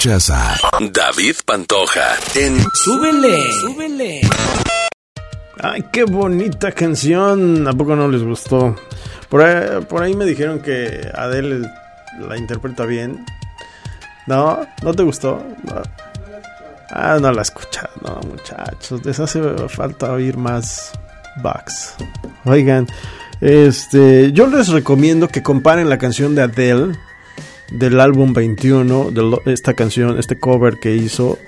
Escuchas 0.00 0.30
a 0.30 0.56
David 0.92 1.34
Pantoja 1.44 2.16
en 2.34 2.56
Súbele, 2.72 3.52
súbele. 3.52 4.22
Ay, 5.62 5.84
qué 5.92 6.04
bonita 6.04 6.72
canción. 6.72 7.68
¿A 7.68 7.74
poco 7.74 7.94
no 7.94 8.08
les 8.08 8.22
gustó? 8.22 8.74
Por 9.28 9.42
ahí, 9.42 10.14
me 10.14 10.24
dijeron 10.24 10.60
que 10.60 11.06
Adele 11.14 11.68
la 12.18 12.38
interpreta 12.38 12.86
bien. 12.86 13.26
¿No? 14.26 14.66
¿No 14.82 14.94
te 14.94 15.02
gustó? 15.02 15.44
No. 15.64 15.82
Ah, 16.92 17.18
no 17.20 17.30
la 17.30 17.42
escuchado, 17.42 17.90
no, 18.02 18.20
muchachos. 18.26 19.04
Les 19.04 19.20
hace 19.20 19.42
falta 19.68 20.12
oír 20.12 20.38
más 20.38 20.92
bugs. 21.42 21.96
Oigan, 22.46 22.86
este, 23.42 24.32
yo 24.32 24.46
les 24.46 24.68
recomiendo 24.68 25.28
que 25.28 25.42
comparen 25.42 25.90
la 25.90 25.98
canción 25.98 26.34
de 26.34 26.40
Adele 26.40 26.96
del 27.70 28.00
álbum 28.00 28.32
21, 28.32 29.10
de 29.10 29.52
esta 29.52 29.74
canción, 29.74 30.18
este 30.18 30.38
cover 30.38 30.78
que 30.78 30.96
hizo 30.96 31.38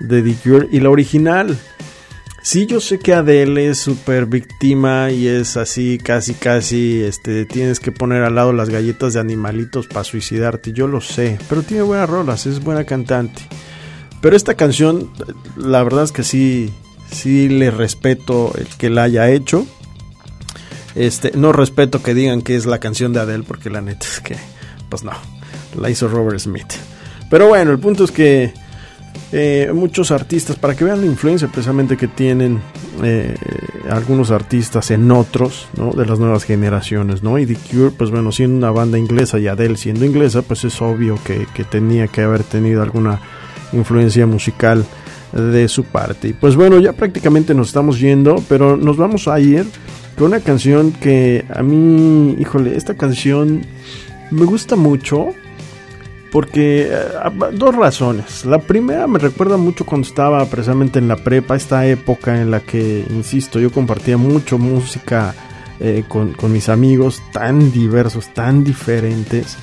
de 0.00 0.22
The 0.22 0.34
Cure 0.42 0.68
y 0.70 0.80
la 0.80 0.90
original. 0.90 1.58
Sí, 2.42 2.66
yo 2.66 2.80
sé 2.80 2.98
que 2.98 3.12
Adele 3.12 3.68
es 3.68 3.78
súper 3.78 4.24
víctima 4.24 5.10
y 5.10 5.26
es 5.28 5.58
así, 5.58 5.98
casi, 5.98 6.32
casi, 6.32 7.02
este, 7.02 7.44
tienes 7.44 7.80
que 7.80 7.92
poner 7.92 8.22
al 8.22 8.34
lado 8.34 8.54
las 8.54 8.70
galletas 8.70 9.12
de 9.12 9.20
animalitos 9.20 9.86
para 9.86 10.04
suicidarte, 10.04 10.72
yo 10.72 10.86
lo 10.86 11.02
sé, 11.02 11.38
pero 11.50 11.62
tiene 11.62 11.82
buenas 11.82 12.08
rolas, 12.08 12.46
es 12.46 12.64
buena 12.64 12.84
cantante. 12.84 13.42
Pero 14.22 14.36
esta 14.36 14.54
canción, 14.54 15.10
la 15.56 15.82
verdad 15.82 16.04
es 16.04 16.12
que 16.12 16.22
sí, 16.22 16.72
sí 17.10 17.48
le 17.50 17.70
respeto 17.70 18.52
el 18.56 18.66
que 18.66 18.88
la 18.88 19.04
haya 19.04 19.30
hecho. 19.30 19.66
Este, 20.94 21.32
no 21.36 21.52
respeto 21.52 22.02
que 22.02 22.14
digan 22.14 22.42
que 22.42 22.56
es 22.56 22.64
la 22.64 22.78
canción 22.78 23.12
de 23.12 23.20
Adele, 23.20 23.44
porque 23.46 23.68
la 23.68 23.82
neta 23.82 24.06
es 24.06 24.20
que, 24.20 24.36
pues 24.88 25.04
no, 25.04 25.12
la 25.78 25.90
hizo 25.90 26.08
Robert 26.08 26.38
Smith. 26.38 26.72
Pero 27.28 27.48
bueno, 27.48 27.70
el 27.70 27.78
punto 27.78 28.04
es 28.04 28.10
que 28.10 28.52
eh, 29.32 29.70
muchos 29.72 30.10
artistas, 30.10 30.56
para 30.56 30.74
que 30.74 30.84
vean 30.84 31.00
la 31.00 31.06
influencia 31.06 31.46
precisamente 31.46 31.96
que 31.96 32.08
tienen 32.08 32.60
eh, 33.02 33.36
algunos 33.88 34.32
artistas 34.32 34.90
en 34.90 35.10
otros, 35.12 35.68
¿no? 35.76 35.92
De 35.92 36.04
las 36.04 36.18
nuevas 36.18 36.44
generaciones, 36.44 37.22
¿no? 37.22 37.38
Y 37.38 37.46
The 37.46 37.56
Cure, 37.70 37.90
pues 37.96 38.10
bueno, 38.10 38.32
siendo 38.32 38.56
una 38.56 38.72
banda 38.72 38.98
inglesa 38.98 39.38
y 39.38 39.46
Adele 39.46 39.76
siendo 39.76 40.04
inglesa, 40.04 40.42
pues 40.42 40.64
es 40.64 40.82
obvio 40.82 41.16
que, 41.24 41.46
que 41.54 41.62
tenía 41.62 42.08
que 42.08 42.22
haber 42.22 42.42
tenido 42.42 42.82
alguna 42.82 43.20
influencia 43.72 44.26
musical 44.26 44.84
de 45.32 45.68
su 45.68 45.84
parte. 45.84 46.28
Y 46.28 46.32
pues 46.32 46.56
bueno, 46.56 46.80
ya 46.80 46.92
prácticamente 46.92 47.54
nos 47.54 47.68
estamos 47.68 48.00
yendo, 48.00 48.42
pero 48.48 48.76
nos 48.76 48.96
vamos 48.96 49.28
a 49.28 49.38
ir 49.38 49.64
con 50.18 50.28
una 50.28 50.40
canción 50.40 50.90
que 50.90 51.44
a 51.54 51.62
mí, 51.62 52.36
híjole, 52.40 52.76
esta 52.76 52.94
canción 52.94 53.64
me 54.32 54.44
gusta 54.44 54.74
mucho 54.74 55.28
porque 56.30 56.88
eh, 56.90 57.50
dos 57.52 57.74
razones. 57.74 58.44
La 58.44 58.58
primera 58.58 59.06
me 59.06 59.18
recuerda 59.18 59.56
mucho 59.56 59.84
cuando 59.84 60.06
estaba 60.06 60.44
precisamente 60.46 60.98
en 60.98 61.08
la 61.08 61.16
prepa, 61.16 61.56
esta 61.56 61.86
época 61.86 62.40
en 62.40 62.50
la 62.50 62.60
que, 62.60 63.04
insisto, 63.10 63.58
yo 63.58 63.70
compartía 63.70 64.16
mucho 64.16 64.58
música 64.58 65.34
eh, 65.80 66.04
con, 66.08 66.32
con, 66.32 66.52
mis 66.52 66.68
amigos 66.68 67.22
tan 67.32 67.72
diversos, 67.72 68.32
tan 68.34 68.64
diferentes. 68.64 69.56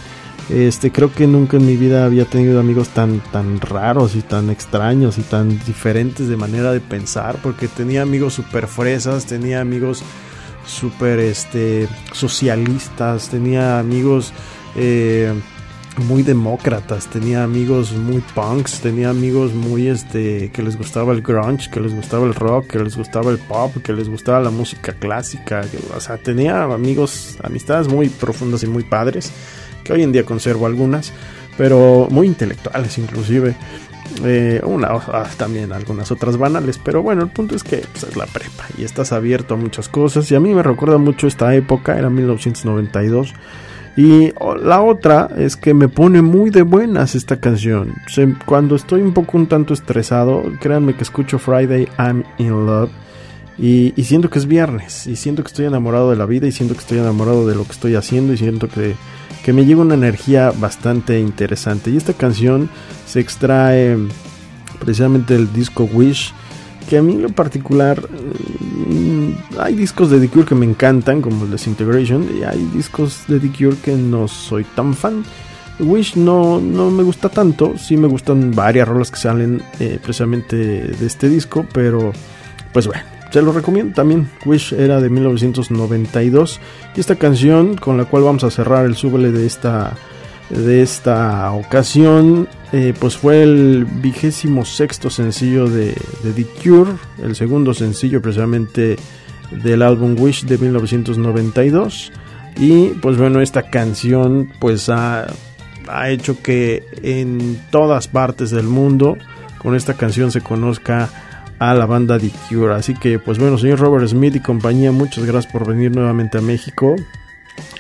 Este, 0.50 0.92
creo 0.92 1.14
que 1.14 1.28
nunca 1.28 1.58
en 1.58 1.66
mi 1.66 1.76
vida 1.76 2.06
había 2.06 2.24
tenido 2.24 2.60
amigos 2.60 2.90
tan, 2.90 3.20
tan 3.32 3.60
raros 3.60 4.16
y 4.16 4.22
tan 4.22 4.50
extraños 4.50 5.18
y 5.18 5.22
tan 5.22 5.60
diferentes 5.66 6.30
de 6.30 6.38
manera 6.38 6.72
de 6.72 6.80
pensar, 6.80 7.38
porque 7.44 7.68
tenía 7.68 8.02
amigos 8.02 8.36
super 8.36 8.68
fresas, 8.68 9.26
tenía 9.26 9.60
amigos 9.60 10.04
super 10.66 11.20
este, 11.20 11.88
socialistas, 12.14 13.30
tenía 13.30 13.80
amigos 13.80 14.34
eh, 14.76 15.34
muy 15.98 16.24
demócratas, 16.24 17.08
tenía 17.08 17.44
amigos 17.44 17.92
muy 17.94 18.22
punks, 18.36 18.82
tenía 18.82 19.10
amigos 19.10 19.54
muy 19.54 19.88
este 19.88 20.52
que 20.52 20.62
les 20.62 20.78
gustaba 20.78 21.12
el 21.14 21.22
grunge, 21.22 21.70
que 21.70 21.80
les 21.80 21.94
gustaba 21.94 22.26
el 22.26 22.36
rock, 22.36 22.68
que 22.68 22.80
les 22.80 22.96
gustaba 22.96 23.32
el 23.32 23.40
pop, 23.40 23.76
que 23.84 23.94
les 23.94 24.08
gustaba 24.08 24.40
la 24.40 24.52
música 24.52 24.94
clásica, 24.94 25.64
o 25.96 26.00
sea, 26.00 26.18
tenía 26.18 26.64
amigos, 26.64 27.38
amistades 27.44 27.88
muy 27.88 28.10
profundas 28.10 28.64
y 28.64 28.68
muy 28.68 28.84
padres, 28.84 29.32
que 29.84 29.94
hoy 29.94 30.04
en 30.04 30.12
día 30.12 30.24
conservo 30.24 30.68
algunas, 30.68 31.14
pero 31.58 32.08
muy 32.12 32.28
intelectuales 32.28 32.98
inclusive. 32.98 33.56
Eh, 34.24 34.62
una, 34.64 34.88
ah, 34.90 35.30
también 35.36 35.74
algunas 35.74 36.12
otras 36.12 36.38
banales, 36.38 36.80
pero 36.82 37.04
bueno, 37.04 37.24
el 37.24 37.30
punto 37.30 37.56
es 37.56 37.64
que 37.64 37.84
pues, 37.92 38.04
es 38.04 38.16
la 38.16 38.26
prepa 38.26 38.64
y 38.78 38.86
estás 38.86 39.12
abierto 39.12 39.56
a 39.56 39.58
muchas 39.58 39.90
cosas 39.90 40.32
y 40.32 40.36
a 40.36 40.40
mí 40.40 40.54
me 40.54 40.64
recuerda 40.64 40.98
mucho 40.98 41.28
esta 41.28 41.54
época, 41.54 41.98
era 41.98 42.10
1992 42.10 43.34
y 43.98 44.32
la 44.62 44.84
otra 44.84 45.28
es 45.36 45.58
que 45.58 45.74
me 45.74 45.90
pone 45.90 46.22
muy 46.22 46.52
de 46.52 46.62
buenas 46.62 47.16
esta 47.16 47.38
canción. 47.38 47.96
cuando 48.46 48.76
estoy 48.76 49.02
un 49.02 49.12
poco 49.12 49.38
un 49.38 49.48
tanto 49.48 49.74
estresado, 49.74 50.44
créanme 50.62 50.96
que 50.96 51.02
escucho 51.02 51.40
Friday 51.40 51.88
I'm 51.98 52.24
in 52.38 52.68
Love. 52.68 52.92
Y, 53.58 53.92
siento 54.04 54.30
que 54.30 54.38
es 54.38 54.46
viernes. 54.46 55.08
Y 55.08 55.16
siento 55.16 55.42
que 55.42 55.48
estoy 55.48 55.66
enamorado 55.66 56.12
de 56.12 56.16
la 56.16 56.28
vida. 56.28 56.46
Y 56.46 56.52
siento 56.52 56.76
que 56.76 56.82
estoy 56.82 57.00
enamorado 57.00 57.48
de 57.48 57.56
lo 57.56 57.64
que 57.64 57.72
estoy 57.72 57.96
haciendo. 57.96 58.34
Y 58.34 58.38
siento 58.38 58.70
que, 58.70 58.94
que 59.44 59.52
me 59.52 59.66
llega 59.66 59.82
una 59.82 59.96
energía 59.96 60.52
bastante 60.52 61.20
interesante. 61.20 61.90
Y 61.90 61.98
esta 61.98 62.14
canción 62.14 62.70
se 63.08 63.20
extrae 63.20 63.98
precisamente 64.80 65.34
del 65.34 65.52
disco 65.52 65.90
Wish 65.92 66.36
que 66.88 66.98
a 66.98 67.02
mí 67.02 67.14
en 67.14 67.24
lo 67.24 67.30
particular 67.30 68.02
mm, 68.02 69.60
hay 69.60 69.76
discos 69.76 70.10
de 70.10 70.20
The 70.20 70.30
Cure 70.30 70.46
que 70.46 70.56
me 70.56 70.66
encantan 70.66 71.22
como 71.22 71.46
el 71.46 71.52
Disintegration 71.52 72.28
y 72.40 72.44
hay 72.44 72.64
discos 72.74 73.26
de 73.28 73.40
The 73.40 73.50
Cure 73.50 73.78
que 73.84 73.94
no 73.94 74.28
soy 74.28 74.64
tan 74.64 74.94
fan. 74.94 75.24
Wish 75.80 76.16
no, 76.16 76.60
no 76.60 76.90
me 76.90 77.04
gusta 77.04 77.30
tanto 77.30 77.78
sí 77.78 77.98
me 77.98 78.08
gustan 78.08 78.52
varias 78.56 78.88
rolas 78.88 79.12
que 79.12 79.18
salen 79.18 79.62
eh, 79.80 80.00
precisamente 80.02 80.56
de 80.56 81.06
este 81.06 81.30
disco 81.30 81.68
pero 81.72 82.12
pues 82.74 82.88
bueno 82.88 83.04
se 83.32 83.42
lo 83.42 83.52
recomiendo 83.52 83.94
también. 83.94 84.30
Wish 84.46 84.74
era 84.74 85.02
de 85.02 85.10
1992 85.10 86.60
y 86.96 87.00
esta 87.00 87.16
canción 87.16 87.76
con 87.76 87.98
la 87.98 88.06
cual 88.06 88.24
vamos 88.24 88.44
a 88.44 88.52
cerrar 88.52 88.86
el 88.86 88.96
súbele 88.96 89.32
de 89.32 89.46
esta 89.46 89.94
de 90.50 90.82
esta 90.82 91.52
ocasión 91.52 92.48
eh, 92.74 92.94
pues 93.00 93.16
fue 93.16 93.44
el 93.44 93.86
vigésimo 93.86 94.66
sexto 94.66 95.10
sencillo 95.10 95.70
de, 95.70 95.96
The 96.24 96.46
Cure, 96.62 96.92
el 97.24 97.36
segundo 97.36 97.74
sencillo 97.74 98.22
precisamente 98.22 98.98
del 99.52 99.82
álbum 99.82 100.16
Wish 100.20 100.44
de 100.44 100.58
1992 100.58 102.12
y 102.58 102.88
pues 103.02 103.18
bueno 103.18 103.40
esta 103.40 103.70
canción 103.70 104.52
pues 104.60 104.90
ha, 104.90 105.28
ha 105.88 106.10
hecho 106.10 106.42
que 106.42 106.84
en 107.04 107.58
todas 107.72 108.10
partes 108.10 108.52
del 108.52 108.66
mundo 108.66 109.18
con 109.60 109.74
esta 109.74 109.94
canción 109.94 110.32
se 110.32 110.42
conozca 110.42 111.10
a 111.60 111.74
la 111.74 111.86
banda 111.86 112.20
The 112.20 112.32
Cure. 112.50 112.76
Así 112.76 112.94
que 112.96 113.18
pues 113.18 113.40
bueno 113.40 113.58
señor 113.58 113.80
Robert 113.80 114.08
Smith 114.08 114.36
y 114.36 114.40
compañía 114.42 114.92
muchas 114.92 115.24
gracias 115.24 115.52
por 115.52 115.66
venir 115.66 115.96
nuevamente 115.96 116.40
a 116.40 116.42
México. 116.42 116.98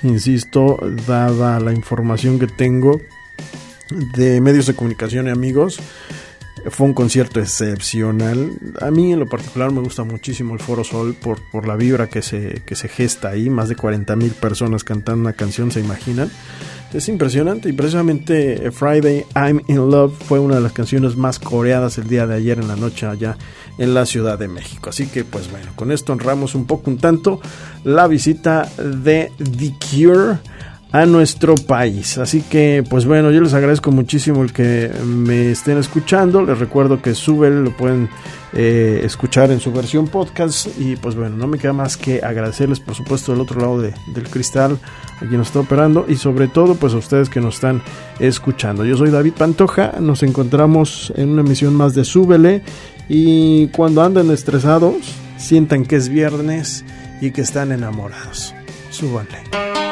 Insisto, 0.01 0.79
dada 1.05 1.59
la 1.59 1.73
información 1.73 2.39
que 2.39 2.47
tengo 2.47 3.01
de 3.89 4.41
medios 4.41 4.67
de 4.67 4.73
comunicación 4.73 5.27
y 5.27 5.31
amigos, 5.31 5.79
fue 6.69 6.87
un 6.87 6.93
concierto 6.93 7.39
excepcional. 7.39 8.51
A 8.81 8.91
mí 8.91 9.13
en 9.13 9.19
lo 9.19 9.27
particular 9.27 9.71
me 9.71 9.81
gusta 9.81 10.03
muchísimo 10.03 10.53
el 10.53 10.59
Foro 10.59 10.83
Sol 10.83 11.15
por, 11.15 11.39
por 11.51 11.67
la 11.67 11.75
vibra 11.75 12.07
que 12.07 12.21
se, 12.21 12.61
que 12.65 12.75
se 12.75 12.87
gesta 12.87 13.29
ahí. 13.29 13.49
Más 13.49 13.69
de 13.69 13.75
40 13.75 14.15
mil 14.15 14.31
personas 14.31 14.83
cantando 14.83 15.21
una 15.21 15.33
canción, 15.33 15.71
se 15.71 15.79
imaginan. 15.79 16.29
Es 16.93 17.09
impresionante 17.09 17.67
y 17.67 17.73
precisamente 17.73 18.71
Friday 18.71 19.25
I'm 19.35 19.61
in 19.67 19.89
Love 19.89 20.13
fue 20.25 20.39
una 20.39 20.55
de 20.55 20.61
las 20.61 20.71
canciones 20.71 21.17
más 21.17 21.37
coreadas 21.37 21.97
el 21.97 22.07
día 22.07 22.25
de 22.25 22.35
ayer 22.35 22.59
en 22.59 22.69
la 22.69 22.77
noche 22.77 23.05
allá 23.05 23.37
en 23.77 23.93
la 23.93 24.05
Ciudad 24.05 24.39
de 24.39 24.47
México. 24.47 24.89
Así 24.89 25.07
que 25.07 25.25
pues 25.25 25.51
bueno, 25.51 25.67
con 25.75 25.91
esto 25.91 26.13
honramos 26.13 26.55
un 26.55 26.65
poco 26.65 26.89
un 26.89 26.97
tanto 26.97 27.41
la 27.83 28.07
visita 28.07 28.69
de 28.77 29.31
The 29.37 29.73
Cure 29.79 30.37
a 30.91 31.05
nuestro 31.05 31.55
país. 31.55 32.17
Así 32.17 32.41
que, 32.41 32.83
pues 32.89 33.05
bueno, 33.05 33.31
yo 33.31 33.41
les 33.41 33.53
agradezco 33.53 33.91
muchísimo 33.91 34.43
el 34.43 34.53
que 34.53 34.91
me 35.05 35.51
estén 35.51 35.77
escuchando. 35.77 36.41
Les 36.41 36.57
recuerdo 36.57 37.01
que 37.01 37.13
sube, 37.13 37.49
lo 37.49 37.75
pueden 37.75 38.09
eh, 38.53 39.01
escuchar 39.03 39.51
en 39.51 39.59
su 39.59 39.71
versión 39.71 40.07
podcast. 40.07 40.67
Y 40.79 40.95
pues 40.95 41.15
bueno, 41.15 41.35
no 41.35 41.47
me 41.47 41.57
queda 41.57 41.73
más 41.73 41.97
que 41.97 42.21
agradecerles, 42.23 42.79
por 42.79 42.95
supuesto, 42.95 43.31
del 43.31 43.41
otro 43.41 43.59
lado 43.59 43.81
del 43.81 44.29
cristal, 44.29 44.79
a 45.17 45.19
quien 45.19 45.37
nos 45.37 45.47
está 45.47 45.59
operando. 45.59 46.05
Y 46.07 46.15
sobre 46.15 46.47
todo, 46.47 46.75
pues 46.75 46.93
a 46.93 46.97
ustedes 46.97 47.29
que 47.29 47.41
nos 47.41 47.55
están 47.55 47.81
escuchando. 48.19 48.85
Yo 48.85 48.95
soy 48.97 49.09
David 49.09 49.33
Pantoja. 49.37 49.93
Nos 49.99 50.23
encontramos 50.23 51.11
en 51.15 51.29
una 51.29 51.41
emisión 51.41 51.75
más 51.75 51.95
de 51.95 52.05
Súbele. 52.05 52.61
Y 53.09 53.67
cuando 53.67 54.03
anden 54.03 54.31
estresados, 54.31 54.95
sientan 55.37 55.85
que 55.85 55.97
es 55.97 56.09
viernes 56.09 56.83
y 57.21 57.31
que 57.31 57.41
están 57.41 57.71
enamorados. 57.71 58.53
Súbanle. 58.89 59.86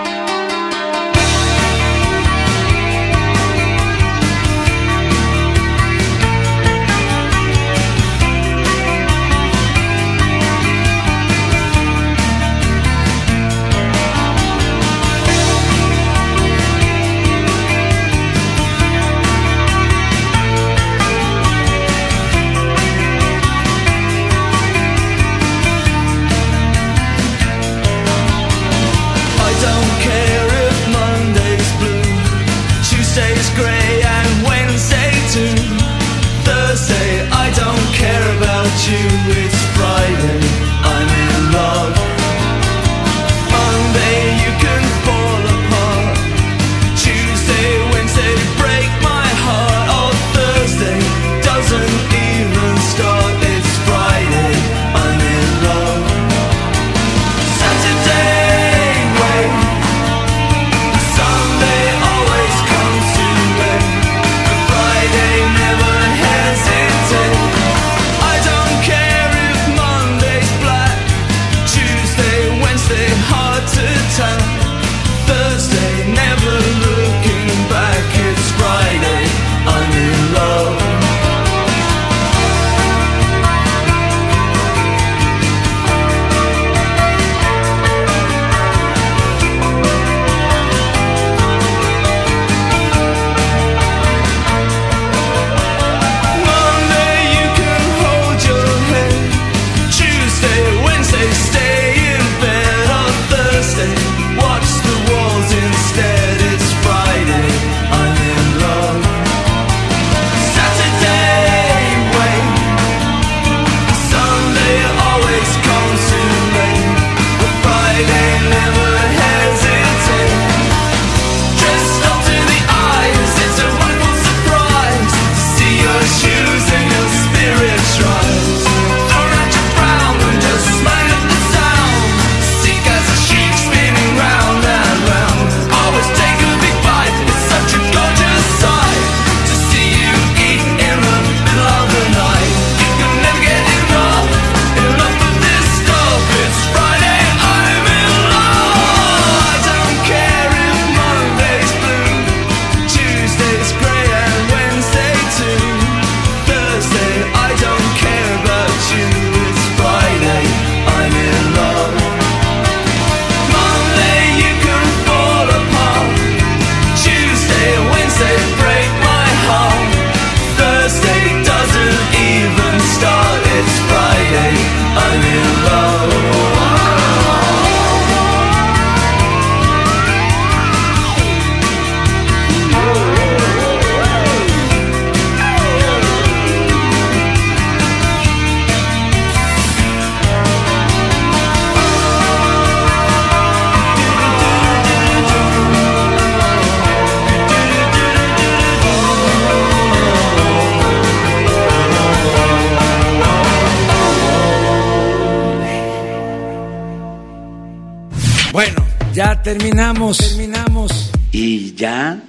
Terminamos, 209.95 210.17
terminamos. 210.17 211.11
Y 211.31 211.73
ya 211.75 212.21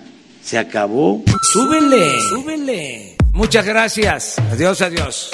se 0.42 0.59
acabó. 0.59 1.22
Súbele, 1.52 2.20
súbele. 2.29 3.16
Muchas 3.33 3.66
gracias. 3.66 4.37
Adiós, 4.52 4.81
adiós. 4.81 5.31